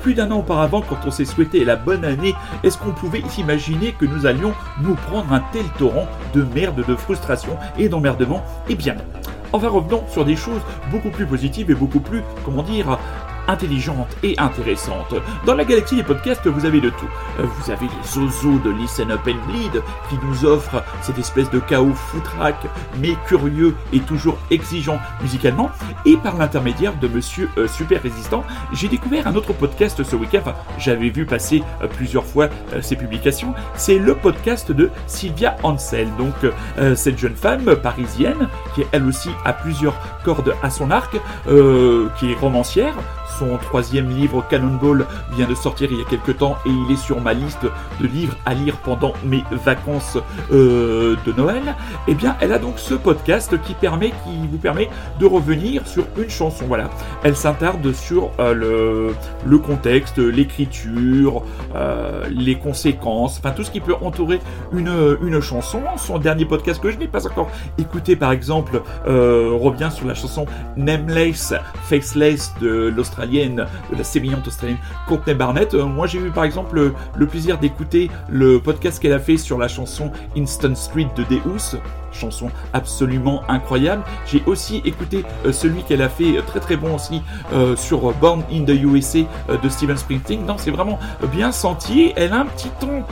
plus 0.03 0.13
d'un 0.13 0.29
an 0.31 0.39
auparavant, 0.39 0.81
quand 0.81 0.97
on 1.05 1.11
s'est 1.11 1.23
souhaité 1.23 1.63
la 1.63 1.77
bonne 1.77 2.03
année, 2.03 2.35
est-ce 2.63 2.77
qu'on 2.77 2.91
pouvait 2.91 3.23
imaginer 3.37 3.93
que 3.93 4.05
nous 4.05 4.25
allions 4.25 4.53
nous 4.81 4.95
prendre 4.95 5.31
un 5.31 5.41
tel 5.53 5.63
torrent 5.79 6.07
de 6.33 6.43
merde, 6.53 6.83
de 6.85 6.95
frustration 6.95 7.57
et 7.79 7.87
d'emmerdement? 7.87 8.43
Eh 8.67 8.75
bien, 8.75 8.97
enfin 9.53 9.69
revenons 9.69 10.03
sur 10.09 10.25
des 10.25 10.35
choses 10.35 10.59
beaucoup 10.91 11.09
plus 11.09 11.25
positives 11.25 11.71
et 11.71 11.73
beaucoup 11.73 12.01
plus, 12.01 12.21
comment 12.43 12.63
dire, 12.63 12.99
intelligentes 13.47 14.15
et 14.23 14.35
intéressantes. 14.37 15.15
Dans 15.45 15.55
la 15.55 15.65
galaxie 15.65 15.95
des 15.95 16.03
podcasts, 16.03 16.47
vous 16.47 16.65
avez 16.65 16.81
de 16.81 16.89
tout. 16.89 17.09
Euh, 17.39 17.43
Vous 17.59 17.71
avez 17.71 17.85
les 17.85 18.17
ozos 18.17 18.59
de 18.59 18.69
Listen 18.71 19.11
Up 19.11 19.21
and 19.27 19.51
Bleed 19.51 19.81
qui 20.09 20.15
nous 20.25 20.45
offrent 20.45 20.83
cette 21.01 21.17
espèce 21.19 21.49
de 21.51 21.59
chaos 21.59 21.93
foutraque, 21.93 22.65
mais 22.99 23.15
curieux 23.27 23.75
et 23.91 23.99
toujours 23.99 24.37
exigeant 24.51 24.99
musicalement. 25.21 25.69
Et 26.05 26.17
par 26.17 26.37
l'intermédiaire 26.37 26.93
de 26.99 27.07
Monsieur 27.07 27.49
euh, 27.57 27.67
Super 27.67 28.01
Résistant, 28.01 28.43
j'ai 28.73 28.87
découvert 28.87 29.27
un 29.27 29.35
autre 29.35 29.53
podcast 29.53 30.03
ce 30.03 30.15
week-end. 30.15 30.39
Enfin, 30.41 30.55
j'avais 30.77 31.09
vu 31.09 31.25
passer 31.25 31.63
euh, 31.81 31.87
plusieurs 31.87 32.25
fois 32.25 32.49
euh, 32.73 32.81
ses 32.81 32.95
publications. 32.95 33.53
C'est 33.75 33.97
le 33.99 34.15
podcast 34.15 34.71
de 34.71 34.89
Sylvia 35.07 35.55
Ansel. 35.63 36.07
Donc, 36.17 36.33
cette 36.95 37.17
jeune 37.17 37.35
femme 37.35 37.75
parisienne 37.75 38.47
qui 38.75 38.83
elle 38.91 39.05
aussi 39.05 39.29
a 39.45 39.53
plusieurs 39.53 39.95
cordes 40.23 40.53
à 40.61 40.69
son 40.69 40.91
arc, 40.91 41.15
qui 42.17 42.31
est 42.31 42.35
romancière. 42.39 42.93
Son 43.39 43.57
troisième 43.57 44.09
livre 44.09 44.45
Cannonball 44.49 45.05
vient 45.31 45.47
de 45.47 45.55
sortir 45.55 45.89
il 45.91 45.97
y 45.97 46.01
a 46.01 46.05
quelques 46.05 46.37
temps 46.37 46.57
et 46.65 46.69
il 46.69 46.91
est 46.91 46.97
sur 46.97 47.19
ma 47.19 47.33
liste 47.33 47.65
de 47.99 48.07
livres 48.07 48.35
à 48.45 48.53
lire 48.53 48.77
pendant 48.77 49.13
mes 49.23 49.43
vacances 49.51 50.17
euh, 50.51 51.15
de 51.25 51.31
Noël. 51.33 51.75
Eh 52.07 52.13
bien, 52.13 52.35
elle 52.41 52.53
a 52.53 52.59
donc 52.59 52.77
ce 52.77 52.93
podcast 52.93 53.59
qui 53.63 53.73
permet, 53.73 54.09
qui 54.09 54.47
vous 54.51 54.57
permet 54.57 54.89
de 55.19 55.25
revenir 55.25 55.87
sur 55.87 56.05
une 56.17 56.29
chanson. 56.29 56.65
Elle 57.23 57.35
s'intarde 57.35 57.91
sur 57.93 58.31
euh, 58.39 59.11
le, 59.45 59.57
contexte, 59.57 60.17
l'écriture, 60.17 61.43
euh, 61.75 62.25
les 62.29 62.55
conséquences, 62.55 63.37
enfin 63.37 63.51
tout 63.51 63.63
ce 63.63 63.71
qui 63.71 63.79
peut 63.79 63.95
entourer 64.01 64.39
une, 64.71 65.17
une 65.21 65.41
chanson. 65.41 65.81
Son 65.97 66.19
dernier 66.19 66.45
podcast 66.45 66.81
que 66.81 66.89
je 66.89 66.97
n'ai 66.97 67.07
pas 67.07 67.27
encore 67.27 67.49
écouté, 67.77 68.15
par 68.15 68.31
exemple, 68.31 68.81
revient 69.05 69.89
sur 69.91 70.07
la 70.07 70.15
chanson 70.15 70.45
Nameless, 70.77 71.53
Faceless 71.83 72.53
de 72.61 72.93
de 73.25 73.97
la 73.97 74.03
sémillante 74.03 74.47
Australienne 74.47 74.77
Courtney 75.07 75.33
Barnett. 75.33 75.73
Euh, 75.73 75.85
moi, 75.85 76.07
j'ai 76.07 76.19
eu 76.19 76.31
par 76.31 76.43
exemple 76.43 76.75
le, 76.75 76.93
le 77.15 77.27
plaisir 77.27 77.57
d'écouter 77.57 78.09
le 78.29 78.59
podcast 78.59 79.01
qu'elle 79.01 79.13
a 79.13 79.19
fait 79.19 79.37
sur 79.37 79.57
la 79.57 79.67
chanson 79.67 80.11
Instant 80.37 80.75
Street 80.75 81.09
de 81.15 81.23
Deus. 81.23 81.77
Chanson 82.13 82.49
absolument 82.73 83.43
incroyable. 83.47 84.03
J'ai 84.25 84.43
aussi 84.45 84.81
écouté 84.85 85.23
euh, 85.45 85.51
celui 85.51 85.83
qu'elle 85.83 86.01
a 86.01 86.09
fait 86.09 86.37
euh, 86.37 86.41
très 86.41 86.59
très 86.59 86.75
bon 86.75 86.95
aussi 86.95 87.21
euh, 87.53 87.75
sur 87.75 88.13
Born 88.13 88.43
in 88.51 88.63
the 88.63 88.69
USA 88.69 89.19
de 89.61 89.69
Steven 89.69 89.97
Springsteen. 89.97 90.45
Non, 90.45 90.55
c'est 90.57 90.71
vraiment 90.71 90.99
bien 91.31 91.51
senti. 91.51 92.13
Elle 92.15 92.33
a 92.33 92.39
un 92.39 92.45
petit 92.45 92.69
ton 92.79 93.03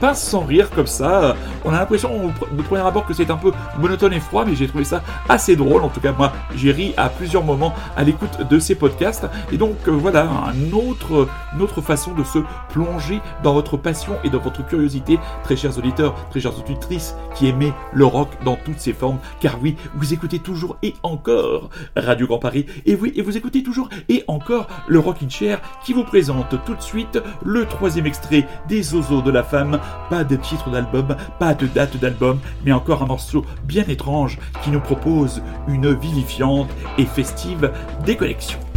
pince 0.00 0.22
sans 0.22 0.40
rire 0.40 0.70
comme 0.70 0.86
ça. 0.86 1.36
On 1.64 1.72
a 1.72 1.78
l'impression 1.78 2.10
de 2.52 2.62
premier 2.62 2.82
abord 2.82 3.06
que 3.06 3.14
c'est 3.14 3.30
un 3.30 3.36
peu 3.36 3.52
monotone 3.78 4.12
et 4.12 4.20
froid, 4.20 4.44
mais 4.46 4.54
j'ai 4.54 4.66
trouvé 4.66 4.84
ça 4.84 5.02
assez 5.28 5.56
drôle. 5.56 5.82
En 5.82 5.88
tout 5.88 6.00
cas, 6.00 6.12
moi, 6.12 6.32
j'ai 6.54 6.72
ri 6.72 6.94
à 6.96 7.08
plusieurs 7.08 7.44
moments 7.44 7.74
à 7.96 8.04
l'écoute 8.04 8.48
de 8.48 8.58
ces 8.58 8.74
podcasts. 8.74 9.26
Et 9.52 9.56
donc 9.56 9.88
voilà, 9.88 10.28
un 10.46 10.72
autre, 10.72 11.28
une 11.54 11.62
autre 11.62 11.80
façon 11.80 12.12
de 12.14 12.24
se 12.24 12.38
plonger 12.72 13.20
dans 13.42 13.54
votre 13.54 13.76
passion 13.76 14.14
et 14.24 14.30
dans 14.30 14.38
votre 14.38 14.66
curiosité, 14.66 15.18
très 15.44 15.56
chers 15.56 15.76
auditeurs, 15.78 16.14
très 16.30 16.40
chères 16.40 16.58
auditrices 16.58 17.14
qui 17.34 17.48
aimez 17.48 17.72
le 17.92 18.04
rock 18.04 18.28
dans 18.44 18.56
toutes 18.56 18.80
ses 18.80 18.92
formes. 18.92 19.18
Car 19.40 19.60
oui, 19.62 19.76
vous 19.94 20.14
écoutez 20.14 20.38
toujours 20.38 20.76
et 20.82 20.94
encore 21.02 21.70
Radio 21.96 22.26
Grand 22.26 22.38
Paris. 22.38 22.66
Et 22.86 22.94
oui, 22.94 23.12
et 23.16 23.22
vous 23.22 23.36
écoutez 23.36 23.62
toujours 23.62 23.88
et 24.08 24.24
encore 24.28 24.66
le 24.86 24.98
Rockin' 24.98 25.30
Chair 25.30 25.60
qui 25.84 25.92
vous 25.92 26.04
présente 26.04 26.64
tout 26.64 26.74
de 26.74 26.82
suite 26.82 27.18
le 27.44 27.66
troisième 27.66 28.06
extrait 28.06 28.46
des 28.68 28.94
Ozos 28.94 29.22
de 29.22 29.30
la 29.30 29.42
femme. 29.42 29.80
Pas 30.08 30.24
de 30.24 30.36
titre 30.36 30.70
d'album, 30.70 31.16
pas 31.38 31.54
de 31.54 31.66
date 31.66 31.96
d'album, 31.96 32.38
mais 32.64 32.72
encore 32.72 33.02
un 33.02 33.06
morceau 33.06 33.44
bien 33.64 33.84
étrange 33.84 34.38
qui 34.62 34.70
nous 34.70 34.80
propose 34.80 35.42
une 35.68 35.92
vivifiante 35.94 36.70
et 36.98 37.04
festive 37.04 37.72
déconnexion. 38.04 38.69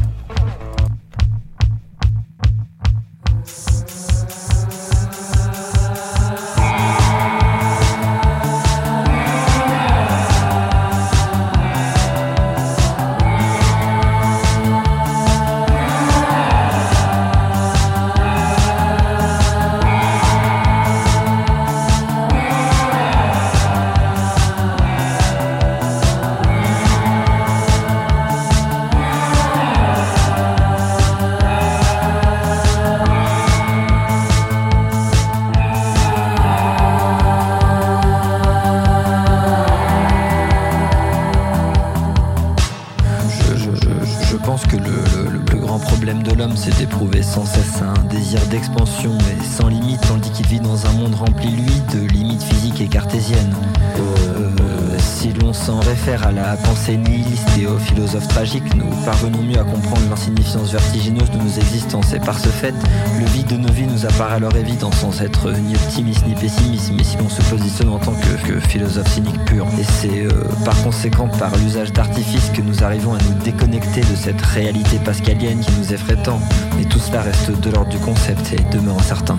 À 56.11 56.31
la 56.31 56.57
pensée 56.57 56.97
nihiliste 56.97 57.47
et 57.57 57.65
aux 57.65 57.77
philosophes 57.77 58.27
tragiques, 58.27 58.75
nous 58.75 58.89
parvenons 59.05 59.41
mieux 59.41 59.57
à 59.57 59.63
comprendre 59.63 60.01
l'insignifiance 60.09 60.71
vertigineuse 60.71 61.29
de 61.31 61.37
nos 61.37 61.49
existences. 61.49 62.13
Et 62.13 62.19
par 62.19 62.37
ce 62.37 62.49
fait, 62.49 62.73
le 63.17 63.25
vide 63.27 63.47
de 63.47 63.55
nos 63.55 63.71
vies 63.71 63.87
nous 63.87 64.05
apparaît 64.05 64.35
alors 64.35 64.55
évident 64.57 64.91
sans 64.91 65.21
être 65.21 65.51
ni 65.51 65.75
optimiste 65.75 66.25
ni 66.27 66.35
pessimiste, 66.35 66.91
mais 66.95 67.03
si 67.05 67.15
l'on 67.17 67.29
se 67.29 67.41
positionne 67.43 67.89
en 67.89 67.99
tant 67.99 68.13
que, 68.13 68.47
que 68.47 68.59
philosophe 68.59 69.07
cynique 69.07 69.45
pur. 69.45 69.65
Et 69.79 69.83
c'est 69.83 70.25
euh, 70.25 70.43
par 70.65 70.81
conséquent 70.83 71.29
par 71.29 71.55
l'usage 71.57 71.93
d'artifices 71.93 72.49
que 72.49 72.61
nous 72.61 72.83
arrivons 72.83 73.13
à 73.13 73.17
nous 73.19 73.41
déconnecter 73.41 74.01
de 74.01 74.15
cette 74.15 74.41
réalité 74.41 74.97
pascalienne 75.05 75.61
qui 75.61 75.71
nous 75.79 75.93
effraie 75.93 76.17
tant. 76.21 76.39
Mais 76.77 76.83
tout 76.83 76.99
cela 76.99 77.21
reste 77.21 77.49
de 77.61 77.69
l'ordre 77.69 77.89
du 77.89 77.99
concept 77.99 78.51
et 78.51 78.75
demeure 78.75 78.99
incertain. 78.99 79.37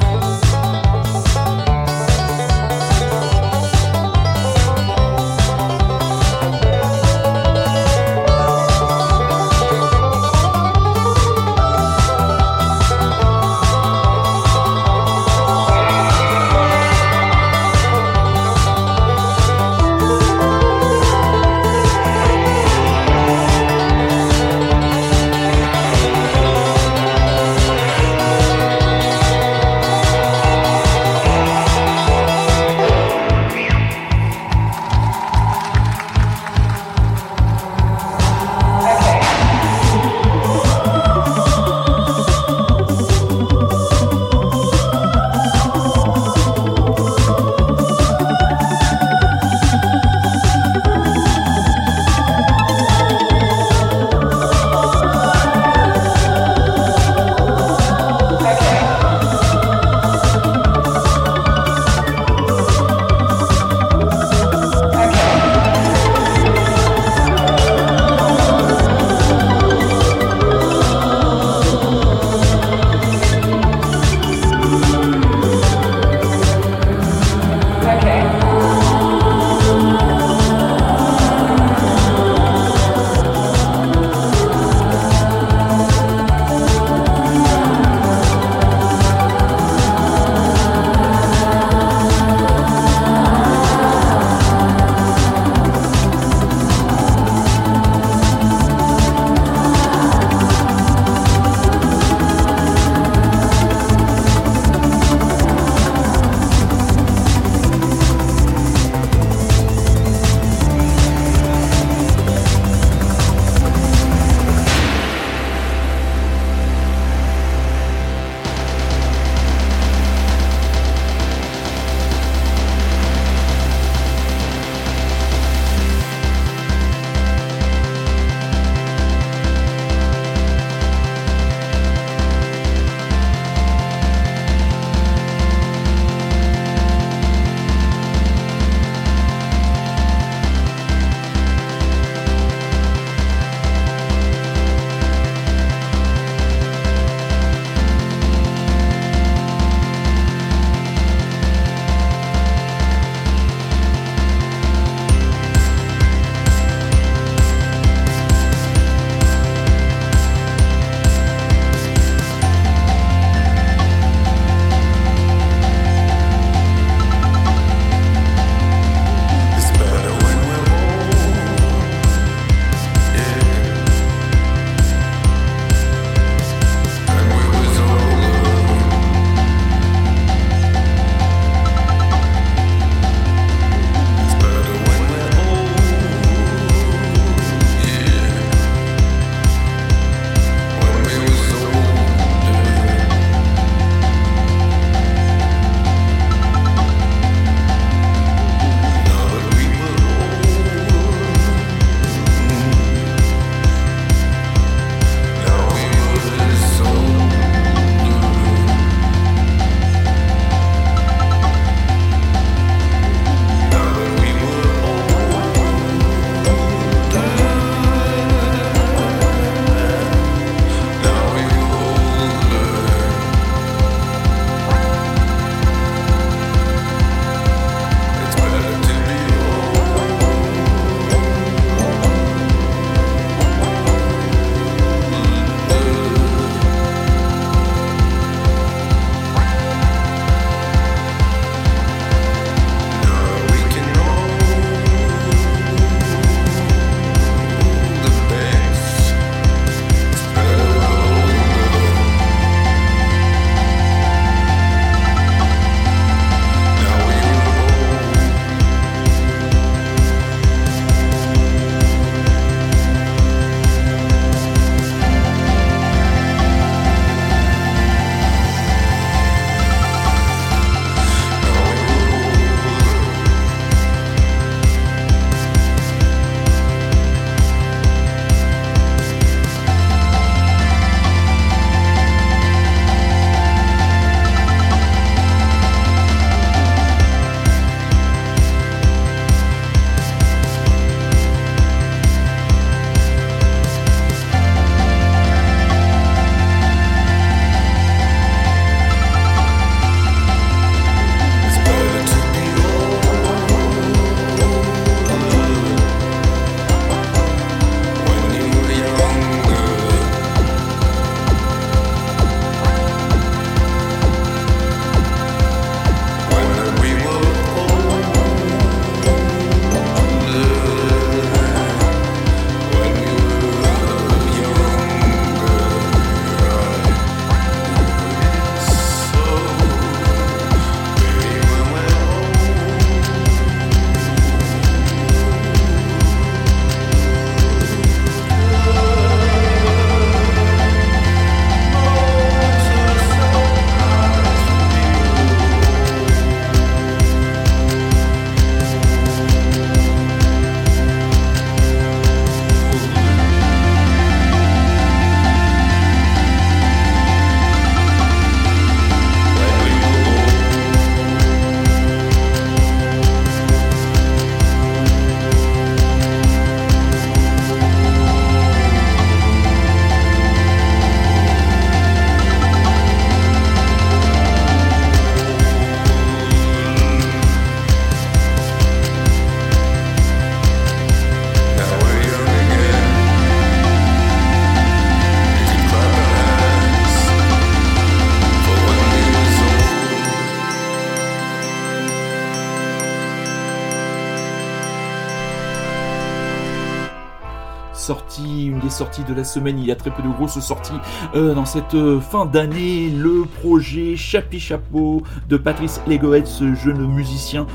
Une 398.18 398.60
des 398.60 398.70
sorties 398.70 399.04
de 399.04 399.14
la 399.14 399.24
semaine. 399.24 399.58
Il 399.58 399.66
y 399.66 399.72
a 399.72 399.76
très 399.76 399.90
peu 399.90 400.02
de 400.02 400.08
grosses 400.08 400.38
sorties 400.40 400.72
euh, 401.14 401.34
dans 401.34 401.44
cette 401.44 401.74
euh, 401.74 402.00
fin 402.00 402.24
d'année. 402.24 402.90
Le 402.90 403.24
projet 403.42 403.96
Chapi 403.96 404.40
Chapeau 404.40 405.02
de 405.28 405.36
Patrice 405.36 405.80
Legoet, 405.86 406.24
ce 406.24 406.54
jeune 406.54 406.86
musicien 406.86 407.46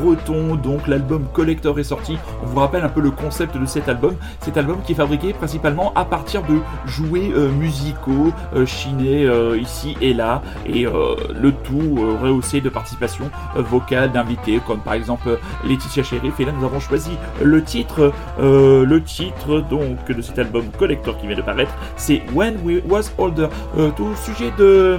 breton. 0.00 0.56
Donc 0.56 0.86
l'album 0.86 1.24
Collector 1.32 1.78
est 1.78 1.84
sorti. 1.84 2.18
On 2.42 2.46
vous 2.46 2.60
rappelle 2.60 2.84
un 2.84 2.88
peu 2.88 3.00
le 3.00 3.10
concept 3.10 3.56
de 3.56 3.66
cet 3.66 3.88
album. 3.88 4.14
Cet 4.40 4.56
album 4.56 4.78
qui 4.84 4.92
est 4.92 4.96
fabriqué 4.96 5.32
principalement 5.32 5.92
à 5.94 6.04
partir 6.04 6.42
de 6.42 6.60
jouets 6.86 7.32
euh, 7.34 7.50
musicaux 7.50 8.32
chinés 8.66 9.28
ici 9.58 9.96
et 10.00 10.14
là. 10.14 10.42
Et 10.66 10.84
le 10.84 11.52
tout 11.52 11.96
rehaussé 12.22 12.60
de 12.60 12.68
participation 12.68 13.30
vocale 13.56 14.12
d'invités 14.12 14.60
comme 14.66 14.80
par 14.80 14.94
exemple 14.94 15.38
Laetitia 15.64 16.02
Sheriff. 16.02 16.38
Et 16.40 16.44
là 16.44 16.52
nous 16.52 16.64
avons 16.64 16.80
choisi 16.80 17.10
le 17.42 17.62
titre, 17.62 18.12
le 18.38 19.02
titre 19.02 19.62
donc 19.72 20.04
de 20.18 20.20
cet 20.20 20.38
album 20.38 20.64
Collector 20.78 21.16
qui 21.18 21.26
vient 21.26 21.36
de 21.36 21.40
paraître. 21.50 21.72
C'est 21.96 22.20
When 22.34 22.54
We 22.64 22.82
Was 22.90 23.06
Older. 23.16 23.48
Euh, 23.78 23.90
tout 23.96 24.14
sujet 24.26 24.50
de, 24.58 24.98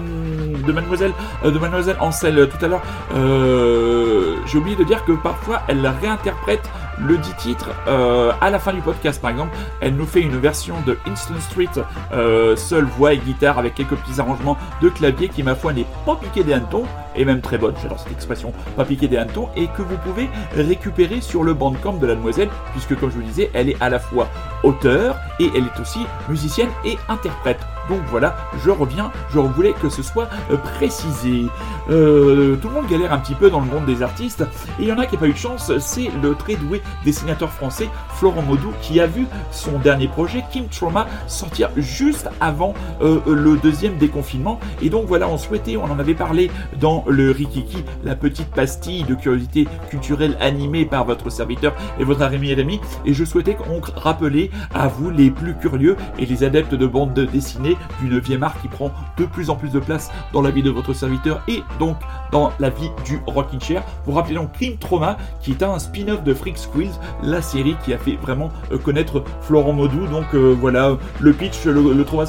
de 0.67 0.71
Mademoiselle, 0.71 1.13
euh, 1.45 1.51
de 1.51 1.59
Mademoiselle 1.59 1.97
Ansel 1.99 2.38
euh, 2.39 2.47
tout 2.47 2.63
à 2.65 2.67
l'heure. 2.67 2.82
euh, 3.15 4.36
J'ai 4.47 4.57
oublié 4.57 4.76
de 4.76 4.84
dire 4.84 5.05
que 5.05 5.11
parfois 5.30 5.61
elle 5.67 5.86
réinterprète 6.01 6.67
le 6.99 7.17
dit 7.17 7.33
titre 7.37 7.71
euh, 7.87 8.31
à 8.41 8.49
la 8.49 8.59
fin 8.59 8.73
du 8.73 8.81
podcast 8.81 9.21
par 9.21 9.31
exemple 9.31 9.55
elle 9.81 9.95
nous 9.95 10.05
fait 10.05 10.21
une 10.21 10.37
version 10.37 10.75
de 10.85 10.97
Instant 11.05 11.39
Street 11.39 11.69
euh, 12.11 12.55
seule 12.55 12.85
voix 12.85 13.13
et 13.13 13.17
guitare 13.17 13.57
avec 13.57 13.75
quelques 13.75 13.95
petits 13.95 14.19
arrangements 14.19 14.57
de 14.81 14.89
clavier 14.89 15.29
qui 15.29 15.43
ma 15.43 15.55
foi 15.55 15.73
n'est 15.73 15.85
pas 16.05 16.15
piqué 16.15 16.43
des 16.43 16.53
hannetons 16.53 16.85
et 17.15 17.25
même 17.25 17.41
très 17.41 17.57
bonne 17.57 17.75
j'adore 17.81 17.99
cette 17.99 18.11
expression 18.11 18.53
pas 18.75 18.85
piqué 18.85 19.07
des 19.07 19.17
hannetons 19.17 19.49
et 19.55 19.67
que 19.67 19.81
vous 19.81 19.97
pouvez 19.97 20.29
récupérer 20.55 21.21
sur 21.21 21.43
le 21.43 21.53
bandcamp 21.53 21.93
de 21.93 22.07
la 22.07 22.15
demoiselle 22.15 22.49
puisque 22.71 22.97
comme 22.99 23.11
je 23.11 23.15
vous 23.15 23.23
disais 23.23 23.49
elle 23.53 23.69
est 23.69 23.81
à 23.81 23.89
la 23.89 23.99
fois 23.99 24.27
auteur 24.63 25.17
et 25.39 25.49
elle 25.55 25.65
est 25.65 25.79
aussi 25.79 25.99
musicienne 26.29 26.69
et 26.85 26.97
interprète 27.09 27.59
donc 27.89 28.01
voilà, 28.09 28.36
je 28.63 28.69
reviens, 28.69 29.11
je 29.29 29.39
voulais 29.39 29.73
que 29.73 29.89
ce 29.89 30.01
soit 30.01 30.29
euh, 30.51 30.57
précisé. 30.57 31.45
Euh, 31.89 32.55
tout 32.55 32.69
le 32.69 32.75
monde 32.75 32.88
galère 32.88 33.11
un 33.11 33.17
petit 33.17 33.36
peu 33.36 33.49
dans 33.49 33.59
le 33.59 33.65
monde 33.65 33.86
des 33.86 34.01
artistes, 34.01 34.41
et 34.79 34.84
il 34.84 34.88
y 34.88 34.91
en 34.91 34.99
a 34.99 35.05
qui 35.05 35.15
n'a 35.15 35.19
pas 35.19 35.27
eu 35.27 35.34
de 35.34 35.38
chance, 35.38 35.71
c'est 35.79 36.09
le 36.21 36.36
très 36.36 36.55
doué 36.55 36.81
dessinateur 37.03 37.51
français 37.51 37.89
Florent 38.15 38.41
Maudou 38.41 38.71
qui 38.81 38.99
a 38.99 39.07
vu 39.07 39.25
son 39.51 39.79
dernier 39.79 40.07
projet, 40.07 40.43
Kim 40.51 40.67
Trauma, 40.67 41.07
sortir 41.27 41.69
juste 41.75 42.29
avant 42.39 42.73
euh, 43.01 43.19
le 43.25 43.57
deuxième 43.57 43.97
déconfinement. 43.97 44.59
Et 44.81 44.89
donc 44.89 45.05
voilà, 45.07 45.27
on 45.27 45.38
souhaitait, 45.38 45.77
on 45.77 45.86
en 45.86 45.99
avait 45.99 46.13
parlé 46.13 46.49
dans 46.79 47.03
le 47.07 47.31
Rikiki, 47.31 47.84
la 48.03 48.15
petite 48.15 48.49
pastille 48.49 49.03
de 49.03 49.15
curiosité 49.15 49.67
culturelle 49.89 50.38
animée 50.39 50.86
par 50.86 51.05
votre 51.05 51.29
serviteur 51.29 51.73
et 51.99 52.03
votre 52.03 52.21
ami 52.21 52.53
Rémi, 52.53 52.79
et 53.05 53.13
je 53.13 53.25
souhaitais 53.25 53.55
qu'on 53.55 53.81
rappelait 53.95 54.49
à 54.73 54.88
vous 54.88 55.09
les 55.09 55.31
plus 55.31 55.55
curieux 55.55 55.97
et 56.17 56.25
les 56.25 56.43
adeptes 56.43 56.75
de 56.75 56.88
bande 56.88 57.13
dessinée 57.13 57.72
du 58.01 58.09
9e 58.09 58.41
art 58.41 58.59
qui 58.61 58.67
prend 58.67 58.91
de 59.17 59.26
plus 59.26 59.49
en 59.49 59.55
plus 59.55 59.71
de 59.71 59.80
place 59.80 60.11
dans 60.32 60.41
la 60.41 60.51
vie 60.51 60.63
de 60.63 60.69
votre 60.69 60.93
serviteur 60.93 61.41
et 61.47 61.63
donc 61.80 61.97
dans 62.32 62.51
la 62.59 62.69
vie 62.69 62.89
du 63.05 63.19
Rockin' 63.28 63.61
Chair. 63.61 63.84
Vous 64.05 64.13
rappelez 64.13 64.36
donc 64.36 64.51
Crime 64.53 64.78
Trauma 64.78 65.17
qui 65.41 65.51
est 65.51 65.63
un 65.63 65.80
spin-off 65.80 66.24
de 66.24 66.34
Freak 66.34 66.57
Squills, 66.57 66.91
la 67.21 67.41
série 67.41 67.76
qui 67.84 67.93
a 67.93 67.97
fait 67.97 68.15
vraiment 68.15 68.51
euh, 68.71 68.78
connaître 68.78 69.24
Florent 69.41 69.74
Maudou. 69.74 70.07
Donc 70.07 70.26
euh, 70.34 70.55
voilà, 70.59 70.97
le 71.19 71.34
pitch 71.34 71.65
le, 71.65 72.03
Trauma, 72.03 72.26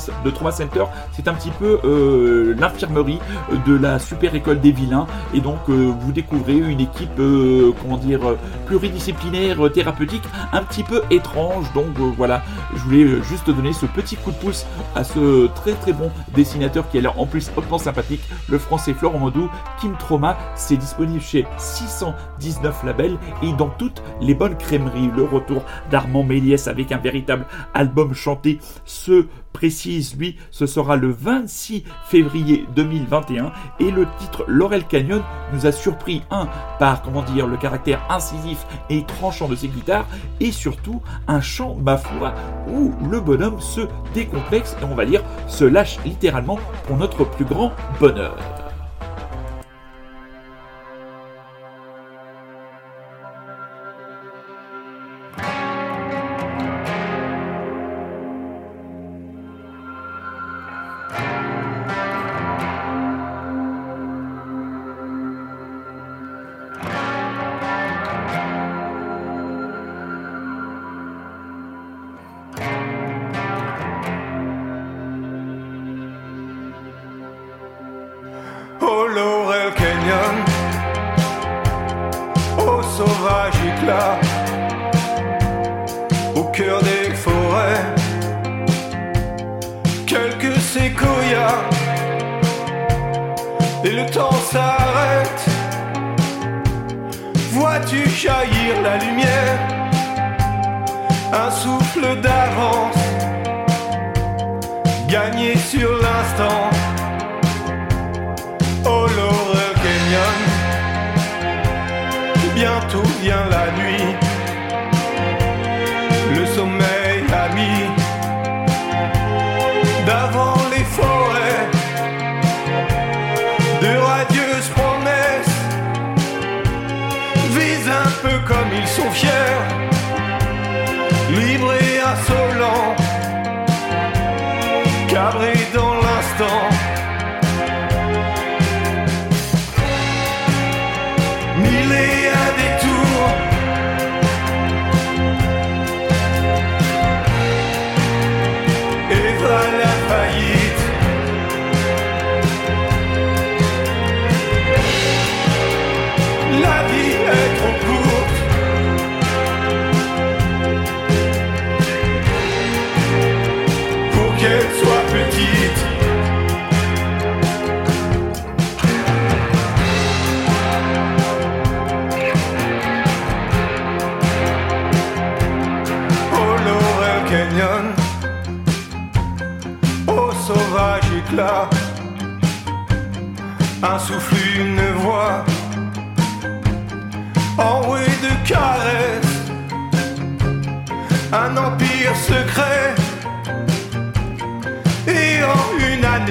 Center, 0.52 0.84
c'est 1.12 1.28
un 1.28 1.34
petit 1.34 1.50
peu 1.50 1.80
euh, 1.84 2.54
l'infirmerie 2.58 3.18
de 3.66 3.74
la 3.74 3.98
super 3.98 4.34
école 4.34 4.60
des 4.60 4.72
vilains 4.72 5.06
et 5.32 5.40
donc 5.40 5.68
vous 5.68 6.12
découvrez 6.12 6.56
une 6.56 6.80
équipe, 6.80 7.20
comment 7.82 7.96
dire, 7.96 8.20
pluridisciplinaire, 8.66 9.70
thérapeutique, 9.72 10.22
un 10.52 10.62
petit 10.62 10.82
peu 10.82 11.02
étrange. 11.10 11.72
Donc 11.74 11.96
voilà, 12.16 12.42
je 12.74 12.82
voulais 12.82 13.22
juste 13.22 13.50
donner 13.50 13.72
ce 13.72 13.86
petit 13.86 14.16
coup 14.16 14.30
de 14.30 14.36
pouce 14.36 14.66
à 14.94 15.04
ce 15.04 15.18
très 15.54 15.72
très 15.74 15.92
bon 15.92 16.10
dessinateur 16.34 16.88
qui 16.88 16.98
a 16.98 17.00
l'air 17.00 17.18
en 17.18 17.26
plus 17.26 17.50
hautement 17.56 17.78
sympathique, 17.78 18.22
le 18.48 18.58
français 18.58 18.94
Florent 18.94 19.18
Maudou, 19.18 19.50
Kim 19.80 19.96
Trauma. 19.96 20.36
C'est 20.54 20.76
disponible 20.76 21.20
chez 21.20 21.46
619 21.58 22.84
labels 22.84 23.18
et 23.42 23.52
dans 23.52 23.68
toutes 23.68 24.02
les 24.20 24.34
bonnes 24.34 24.56
crèmeries. 24.56 25.10
Le 25.14 25.24
retour 25.24 25.62
d'Armand 25.90 26.22
Méliès 26.22 26.68
avec 26.68 26.92
un 26.92 26.98
véritable 26.98 27.46
album 27.74 28.14
chanté 28.14 28.58
se 28.84 29.26
précise, 29.54 30.14
lui, 30.18 30.36
ce 30.50 30.66
sera 30.66 30.96
le 30.96 31.08
26 31.10 31.84
février 32.04 32.66
2021 32.76 33.52
et 33.80 33.90
le 33.90 34.06
titre 34.18 34.44
Laurel 34.46 34.84
Canyon 34.84 35.22
nous 35.54 35.64
a 35.64 35.72
surpris, 35.72 36.22
un, 36.30 36.48
par, 36.78 37.00
comment 37.00 37.22
dire, 37.22 37.46
le 37.46 37.56
caractère 37.56 38.04
incisif 38.10 38.66
et 38.90 39.04
tranchant 39.04 39.48
de 39.48 39.56
ses 39.56 39.68
guitares 39.68 40.06
et 40.40 40.52
surtout 40.52 41.00
un 41.28 41.40
chant, 41.40 41.76
ma 41.76 41.96
foi, 41.96 42.34
où 42.68 42.92
le 43.08 43.20
bonhomme 43.20 43.60
se 43.60 43.82
décomplexe 44.12 44.76
et 44.82 44.84
on 44.84 44.94
va 44.94 45.06
dire 45.06 45.22
se 45.46 45.64
lâche 45.64 45.98
littéralement 46.04 46.58
pour 46.86 46.96
notre 46.96 47.24
plus 47.24 47.44
grand 47.44 47.72
bonheur. 48.00 48.63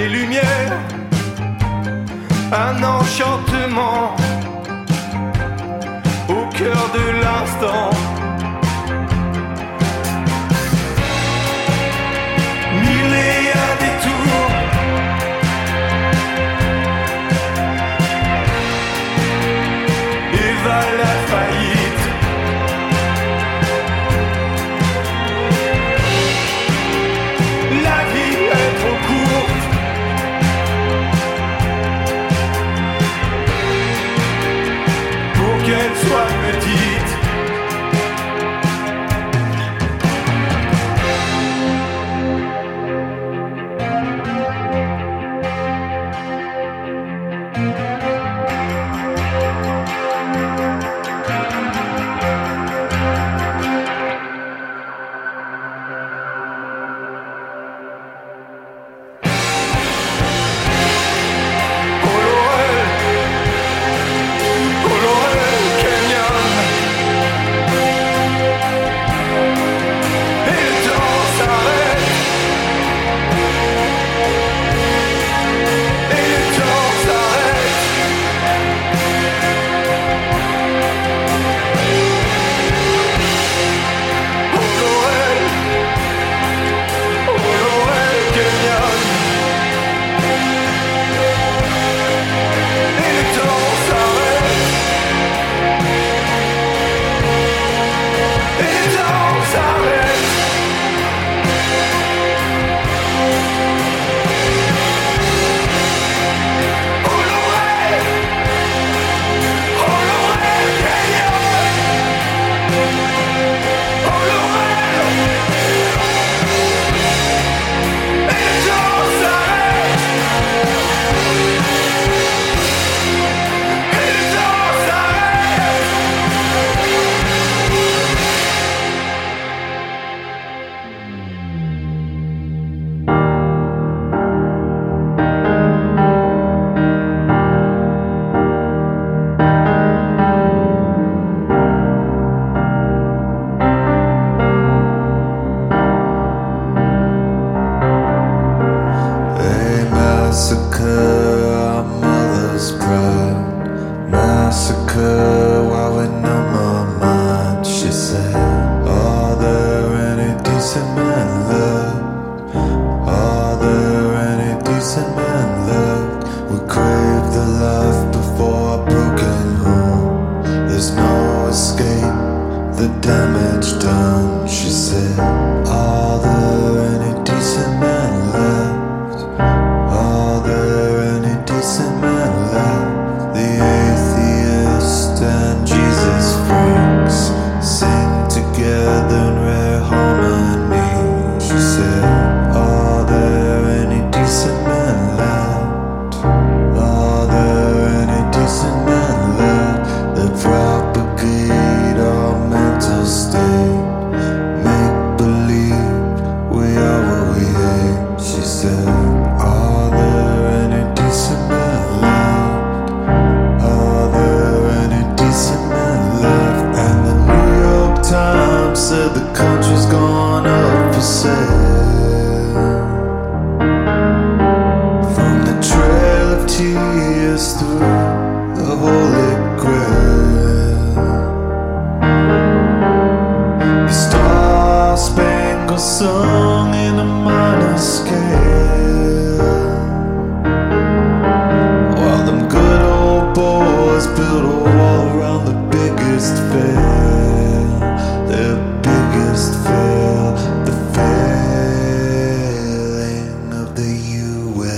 des 0.04 0.10
lumières, 0.10 0.78
un 2.52 2.82
enchantement 2.82 4.16
au 6.28 6.42
cœur 6.58 6.82
de 6.98 7.04
l'instant. 7.22 7.90
Mille 12.82 13.14
et 13.30 13.44
un 13.66 13.74
détours. 13.82 14.50
Et 20.44 20.54
va 20.64 20.80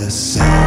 the 0.06 0.12
same. 0.12 0.65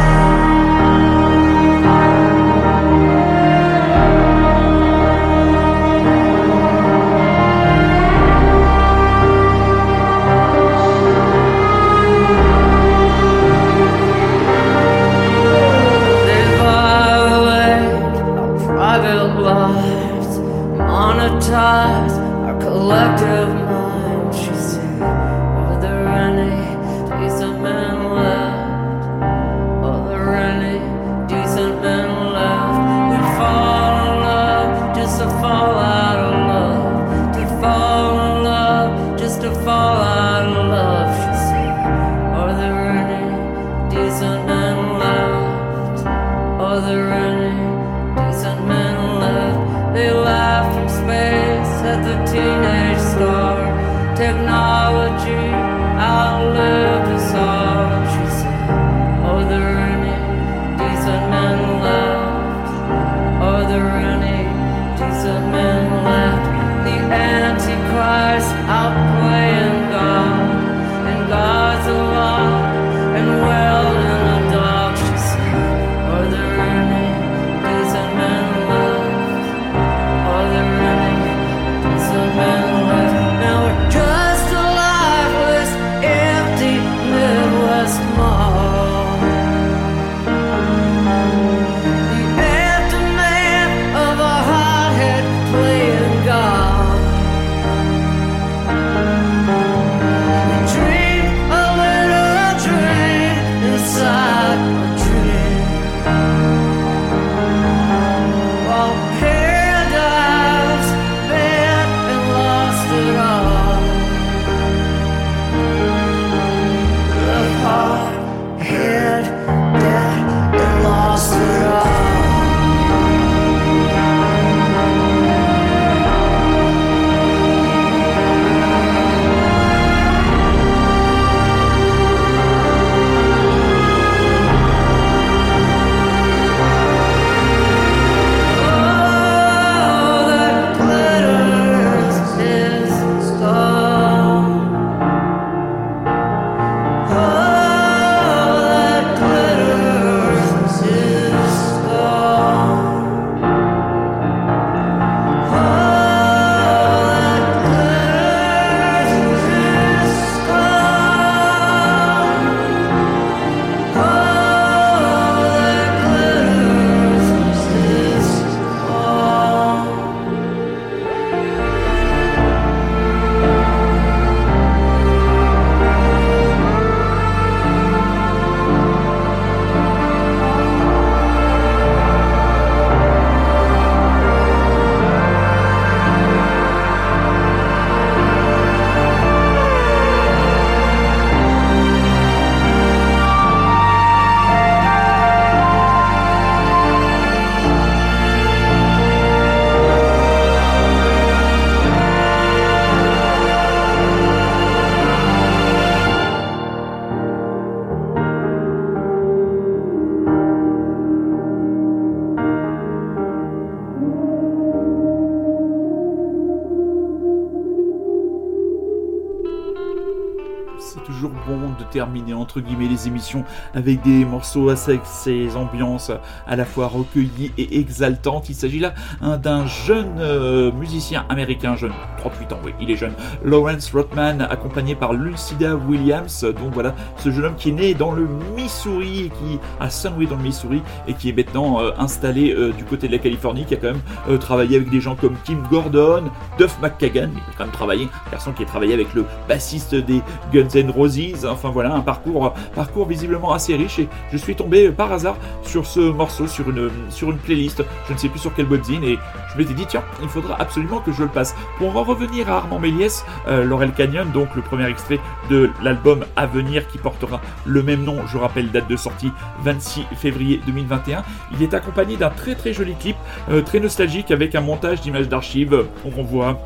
Entre 222.50 222.60
guillemets 222.60 222.88
les 222.88 223.06
émissions 223.06 223.44
avec 223.74 224.02
des 224.02 224.24
morceaux 224.24 224.70
avec 224.70 225.02
ces 225.04 225.56
ambiances 225.56 226.10
à 226.48 226.56
la 226.56 226.64
fois 226.64 226.88
recueillies 226.88 227.52
et 227.56 227.78
exaltantes. 227.78 228.48
Il 228.48 228.56
s'agit 228.56 228.80
là 228.80 228.92
hein, 229.22 229.36
d'un 229.36 229.66
jeune 229.66 230.18
euh, 230.18 230.72
musicien 230.72 231.24
américain, 231.28 231.76
jeune, 231.76 231.92
38 232.18 232.52
ans, 232.52 232.58
oui, 232.64 232.72
il 232.80 232.90
est 232.90 232.96
jeune, 232.96 233.12
Lawrence 233.44 233.92
Rothman, 233.92 234.42
accompagné 234.42 234.96
par 234.96 235.12
Lucida 235.12 235.76
Williams. 235.76 236.42
Donc 236.42 236.74
voilà, 236.74 236.94
ce 237.18 237.30
jeune 237.30 237.44
homme 237.44 237.56
qui 237.56 237.68
est 237.68 237.72
né 237.72 237.94
dans 237.94 238.10
le 238.10 238.26
Missouri, 238.56 239.26
et 239.26 239.28
qui 239.28 239.60
a 239.78 239.88
Sunway 239.88 240.26
dans 240.26 240.36
le 240.36 240.42
Missouri 240.42 240.82
et 241.06 241.14
qui 241.14 241.28
est 241.28 241.36
maintenant 241.36 241.80
euh, 241.80 241.92
installé 241.98 242.52
euh, 242.52 242.72
du 242.72 242.84
côté 242.84 243.06
de 243.06 243.12
la 243.12 243.18
Californie, 243.18 243.64
qui 243.64 243.74
a 243.74 243.76
quand 243.76 243.92
même 243.92 244.38
travaillé 244.38 244.76
avec 244.76 244.90
des 244.90 245.00
gens 245.00 245.14
comme 245.14 245.36
Kim 245.44 245.62
Gordon, 245.70 246.24
Duff 246.58 246.76
McKagan, 246.82 247.30
il 247.32 247.38
a 247.38 247.56
quand 247.56 247.64
même 247.64 247.72
travaillé, 247.72 248.08
personne 248.28 248.54
qui 248.54 248.64
a 248.64 248.66
travaillé 248.66 248.94
avec 248.94 249.14
le 249.14 249.24
bassiste 249.48 249.94
des 249.94 250.20
Guns 250.52 250.68
N' 250.74 250.90
Roses. 250.90 251.46
Enfin 251.48 251.70
voilà, 251.70 251.94
un 251.94 252.00
parcours, 252.00 252.39
parcours 252.74 253.06
visiblement 253.06 253.52
assez 253.52 253.76
riche 253.76 253.98
et 253.98 254.08
je 254.32 254.36
suis 254.36 254.54
tombé 254.54 254.90
par 254.90 255.12
hasard 255.12 255.36
sur 255.62 255.86
ce 255.86 256.00
morceau, 256.00 256.46
sur 256.46 256.68
une, 256.70 256.90
sur 257.10 257.30
une 257.30 257.38
playlist, 257.38 257.82
je 258.08 258.12
ne 258.12 258.18
sais 258.18 258.28
plus 258.28 258.38
sur 258.38 258.54
quel 258.54 258.66
webzine 258.66 259.04
et 259.04 259.18
je 259.52 259.58
m'étais 259.58 259.74
dit 259.74 259.86
tiens, 259.86 260.02
il 260.22 260.28
faudra 260.28 260.60
absolument 260.60 261.00
que 261.00 261.12
je 261.12 261.22
le 261.22 261.28
passe. 261.28 261.54
Pour 261.78 261.96
en 261.96 262.02
revenir 262.02 262.50
à 262.50 262.56
Armand 262.58 262.78
Méliès, 262.78 263.24
euh, 263.48 263.64
Laurel 263.64 263.92
Canyon, 263.92 264.30
donc 264.32 264.54
le 264.54 264.62
premier 264.62 264.88
extrait 264.88 265.20
de 265.50 265.70
l'album 265.82 266.24
à 266.36 266.46
venir 266.46 266.86
qui 266.88 266.98
portera 266.98 267.40
le 267.64 267.82
même 267.82 268.04
nom, 268.04 268.26
je 268.26 268.38
rappelle 268.38 268.70
date 268.70 268.88
de 268.88 268.96
sortie 268.96 269.32
26 269.62 270.04
février 270.16 270.60
2021. 270.66 271.22
Il 271.52 271.62
est 271.62 271.74
accompagné 271.74 272.16
d'un 272.16 272.30
très 272.30 272.54
très 272.54 272.72
joli 272.72 272.94
clip, 272.94 273.16
euh, 273.50 273.62
très 273.62 273.80
nostalgique 273.80 274.30
avec 274.30 274.54
un 274.54 274.60
montage 274.60 275.00
d'images 275.00 275.28
d'archives. 275.28 275.84
On 276.04 276.22
voit 276.22 276.58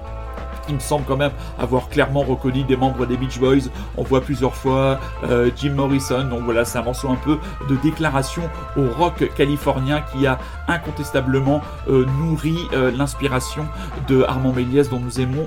il 0.68 0.74
me 0.74 0.80
semble 0.80 1.04
quand 1.04 1.16
même 1.16 1.32
avoir 1.58 1.88
clairement 1.88 2.22
reconnu 2.22 2.64
des 2.64 2.76
membres 2.76 3.06
des 3.06 3.16
Beach 3.16 3.38
Boys. 3.38 3.68
On 3.96 4.02
voit 4.02 4.20
plusieurs 4.20 4.54
fois 4.54 4.98
euh, 5.24 5.50
Jim 5.56 5.74
Morrison. 5.74 6.24
Donc 6.28 6.42
voilà, 6.42 6.64
c'est 6.64 6.78
un 6.78 6.82
morceau 6.82 7.08
un 7.08 7.16
peu 7.16 7.38
de 7.68 7.76
déclaration 7.76 8.42
au 8.76 8.88
rock 8.88 9.30
californien 9.36 10.02
qui 10.12 10.26
a 10.26 10.38
incontestablement 10.68 11.60
euh, 11.88 12.06
nourri 12.20 12.56
euh, 12.72 12.90
l'inspiration 12.90 13.66
de 14.08 14.22
Armand 14.22 14.52
Méliès 14.52 14.88
dont 14.88 15.00
nous 15.00 15.20
aimons 15.20 15.44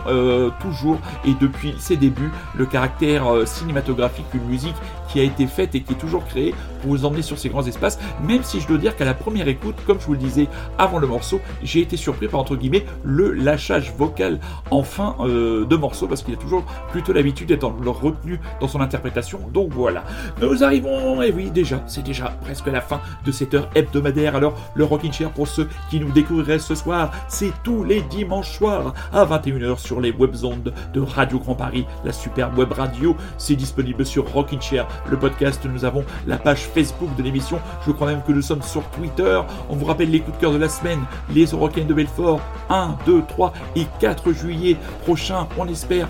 toujours 0.59 0.99
et 1.25 1.33
depuis 1.39 1.75
ses 1.79 1.97
débuts 1.97 2.31
le 2.55 2.65
caractère 2.65 3.25
cinématographique 3.45 4.25
d'une 4.31 4.45
musique 4.45 4.75
qui 5.09 5.19
a 5.19 5.23
été 5.23 5.47
faite 5.47 5.75
et 5.75 5.81
qui 5.81 5.93
est 5.93 5.97
toujours 5.97 6.25
créée 6.25 6.53
vous 6.87 7.05
emmener 7.05 7.21
sur 7.21 7.37
ces 7.37 7.49
grands 7.49 7.65
espaces, 7.65 7.99
même 8.23 8.43
si 8.43 8.59
je 8.59 8.67
dois 8.67 8.77
dire 8.77 8.95
qu'à 8.95 9.05
la 9.05 9.13
première 9.13 9.47
écoute, 9.47 9.75
comme 9.85 9.99
je 9.99 10.05
vous 10.05 10.13
le 10.13 10.19
disais 10.19 10.47
avant 10.77 10.99
le 10.99 11.07
morceau, 11.07 11.39
j'ai 11.63 11.81
été 11.81 11.97
surpris 11.97 12.27
par 12.27 12.39
entre 12.39 12.55
guillemets 12.55 12.85
le 13.03 13.31
lâchage 13.31 13.93
vocal 13.97 14.39
en 14.71 14.83
fin 14.83 15.15
euh, 15.21 15.65
de 15.65 15.75
morceau, 15.75 16.07
parce 16.07 16.23
qu'il 16.23 16.33
a 16.33 16.37
toujours 16.37 16.63
plutôt 16.91 17.13
l'habitude 17.13 17.47
d'être 17.49 17.63
en- 17.63 17.75
retenu 17.91 18.39
dans 18.61 18.67
son 18.67 18.81
interprétation, 18.81 19.39
donc 19.53 19.69
voilà. 19.71 20.03
Nous 20.41 20.63
arrivons, 20.63 21.21
et 21.21 21.31
oui 21.31 21.49
déjà, 21.51 21.81
c'est 21.87 22.03
déjà 22.03 22.25
presque 22.41 22.67
la 22.67 22.81
fin 22.81 22.99
de 23.25 23.31
cette 23.31 23.53
heure 23.53 23.69
hebdomadaire, 23.75 24.35
alors 24.35 24.53
le 24.75 24.83
Rockin' 24.83 25.11
Chair 25.11 25.31
pour 25.31 25.47
ceux 25.47 25.67
qui 25.89 25.99
nous 25.99 26.11
découvriraient 26.11 26.59
ce 26.59 26.75
soir, 26.75 27.11
c'est 27.27 27.51
tous 27.63 27.83
les 27.83 28.01
dimanches 28.01 28.51
soirs 28.51 28.93
à 29.13 29.25
21h 29.25 29.77
sur 29.79 29.99
les 30.01 30.11
webzones 30.11 30.71
de 30.93 30.99
Radio 31.01 31.39
Grand 31.39 31.55
Paris, 31.55 31.85
la 32.03 32.11
superbe 32.13 32.57
web 32.57 32.71
radio, 32.71 33.15
c'est 33.37 33.55
disponible 33.55 34.05
sur 34.05 34.27
Rockin' 34.31 34.61
Chair, 34.61 34.87
le 35.09 35.17
podcast, 35.17 35.61
nous 35.71 35.85
avons 35.85 36.03
la 36.27 36.37
page 36.37 36.65
Facebook 36.77 37.15
de 37.15 37.23
l'émission, 37.23 37.59
je 37.87 37.91
crois 37.91 38.05
même 38.05 38.21
que 38.21 38.31
nous 38.31 38.43
sommes 38.43 38.61
sur 38.61 38.83
Twitter, 38.91 39.41
on 39.67 39.75
vous 39.75 39.85
rappelle 39.85 40.11
les 40.11 40.19
coups 40.19 40.37
de 40.37 40.41
cœur 40.41 40.51
de 40.51 40.59
la 40.59 40.69
semaine, 40.69 40.99
les 41.33 41.45
Eurocaines 41.45 41.87
de 41.87 41.93
Belfort, 41.95 42.39
1, 42.69 42.97
2, 43.03 43.23
3 43.27 43.51
et 43.75 43.87
4 43.99 44.31
juillet 44.31 44.77
prochain, 45.01 45.47
on 45.57 45.67
espère 45.67 46.07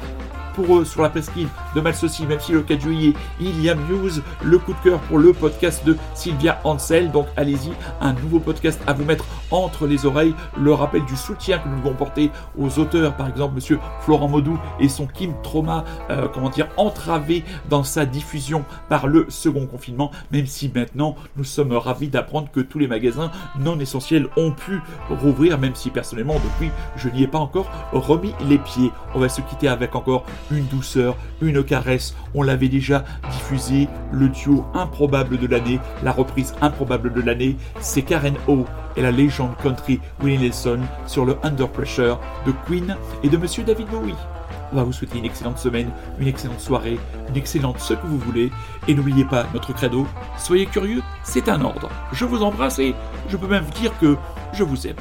pour 0.58 0.80
eux 0.80 0.86
sur 0.86 1.04
la 1.04 1.10
presqu'île 1.10 1.48
de 1.76 1.82
Malsaucy, 1.82 2.26
même 2.26 2.40
si 2.40 2.52
le 2.52 2.64
4 2.64 2.82
juillet, 2.82 3.14
il 3.40 3.62
y 3.62 3.70
a 3.70 3.76
Muse, 3.76 4.24
le 4.44 4.58
coup 4.58 4.74
de 4.74 4.80
cœur 4.80 5.00
pour 5.02 5.20
le 5.20 5.32
podcast 5.32 5.86
de 5.86 5.96
Sylvia 6.16 6.60
Ansel. 6.64 7.12
Donc 7.12 7.28
allez-y, 7.36 7.72
un 8.02 8.14
nouveau 8.14 8.40
podcast 8.40 8.82
à 8.88 8.94
vous 8.94 9.06
mettre 9.06 9.24
entre 9.52 9.86
les 9.86 10.08
oreilles. 10.08 10.34
Le 10.60 10.74
rappel 10.74 11.06
du 11.06 11.16
soutien 11.16 11.60
que 11.60 11.70
nous 11.70 11.78
devons 11.78 11.94
porter 11.94 12.32
aux 12.58 12.80
auteurs, 12.80 13.16
par 13.16 13.28
exemple 13.28 13.54
Monsieur 13.54 13.78
Florent 14.02 14.30
Maudou 14.30 14.58
et 14.80 14.90
son 14.90 15.06
Kim 15.06 15.34
Trauma, 15.44 15.86
euh, 16.10 16.28
comment 16.34 16.50
dire, 16.50 16.70
entravé 16.76 17.44
dans 17.70 17.84
sa 17.84 18.08
diffusion 18.08 18.66
par 18.90 19.06
le 19.06 19.28
second 19.30 19.68
confinement, 19.68 20.10
même 20.32 20.48
si 20.48 20.72
maintenant 20.74 21.16
nous 21.36 21.44
sommes 21.44 21.74
ravis 21.74 22.08
d'apprendre 22.08 22.50
que 22.52 22.62
tous 22.62 22.80
les 22.80 22.88
magasins 22.88 23.30
non 23.60 23.80
essentiels 23.80 24.28
ont 24.38 24.52
pu 24.52 24.82
rouvrir, 25.12 25.60
même 25.60 25.76
si 25.76 25.92
personnellement 25.92 26.36
depuis 26.36 26.72
je 26.96 27.10
n'y 27.10 27.22
ai 27.22 27.28
pas 27.28 27.38
encore 27.38 27.70
remis 27.92 28.34
les 28.50 28.58
pieds. 28.58 28.92
On 29.14 29.20
va 29.20 29.30
se 29.30 29.42
quitter 29.42 29.68
avec 29.68 29.94
encore 29.94 30.26
une 30.52 30.66
douceur, 30.66 31.16
une 31.42 31.64
caresse. 31.64 32.16
On 32.34 32.44
l'avait 32.44 32.70
déjà 32.70 33.04
diffusé, 33.32 33.88
le 34.12 34.30
duo 34.30 34.66
improbable 34.74 35.38
de 35.38 35.48
l'année, 35.48 35.80
la 36.04 36.12
reprise 36.12 36.54
improbable 36.62 37.14
de 37.14 37.22
l'année, 37.22 37.56
c'est 37.80 38.02
Karen 38.02 38.36
O 38.48 38.66
et 38.96 39.02
la 39.02 39.12
légende 39.12 39.56
country 39.62 40.00
Willie 40.22 40.40
Nelson 40.40 40.80
sur 41.06 41.26
le 41.26 41.38
Under 41.44 41.70
Pressure 41.70 42.20
de 42.46 42.54
Queen 42.66 42.96
et 43.24 43.30
de 43.30 43.38
Monsieur 43.38 43.64
David 43.64 43.88
Bowie. 43.88 44.16
On 44.74 44.76
va 44.76 44.84
vous 44.84 44.92
souhaiter 44.92 45.18
une 45.20 45.26
excellente 45.26 45.60
semaine, 45.60 45.90
une 46.20 46.28
excellente 46.28 46.60
soirée, 46.60 47.00
une 47.30 47.38
excellente 47.38 47.80
ce 47.80 47.94
que 47.94 48.06
vous 48.06 48.18
voulez. 48.18 48.52
Et 48.88 48.96
n'oubliez 48.96 49.24
pas 49.24 49.46
notre 49.54 49.74
credo, 49.74 50.06
soyez 50.38 50.66
curieux, 50.66 51.02
c'est 51.24 51.48
un 51.48 51.62
ordre. 51.62 51.90
Je 52.12 52.26
vous 52.26 52.44
embrasse 52.44 52.80
et 52.80 52.94
je 53.30 53.38
peux 53.38 53.48
même 53.48 53.64
vous 53.64 53.80
dire 53.80 53.98
que 54.00 54.18
je 54.54 54.64
vous 54.64 54.88
aime. 54.88 54.98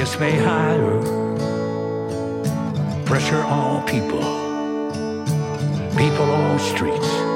Gets 0.00 0.18
me 0.18 0.30
higher. 0.30 0.98
Pressure 3.04 3.42
on 3.42 3.86
people, 3.86 4.22
people 5.94 6.24
on 6.24 6.58
streets. 6.58 7.29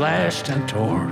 Slashed 0.00 0.48
and 0.48 0.66
torn. 0.66 1.09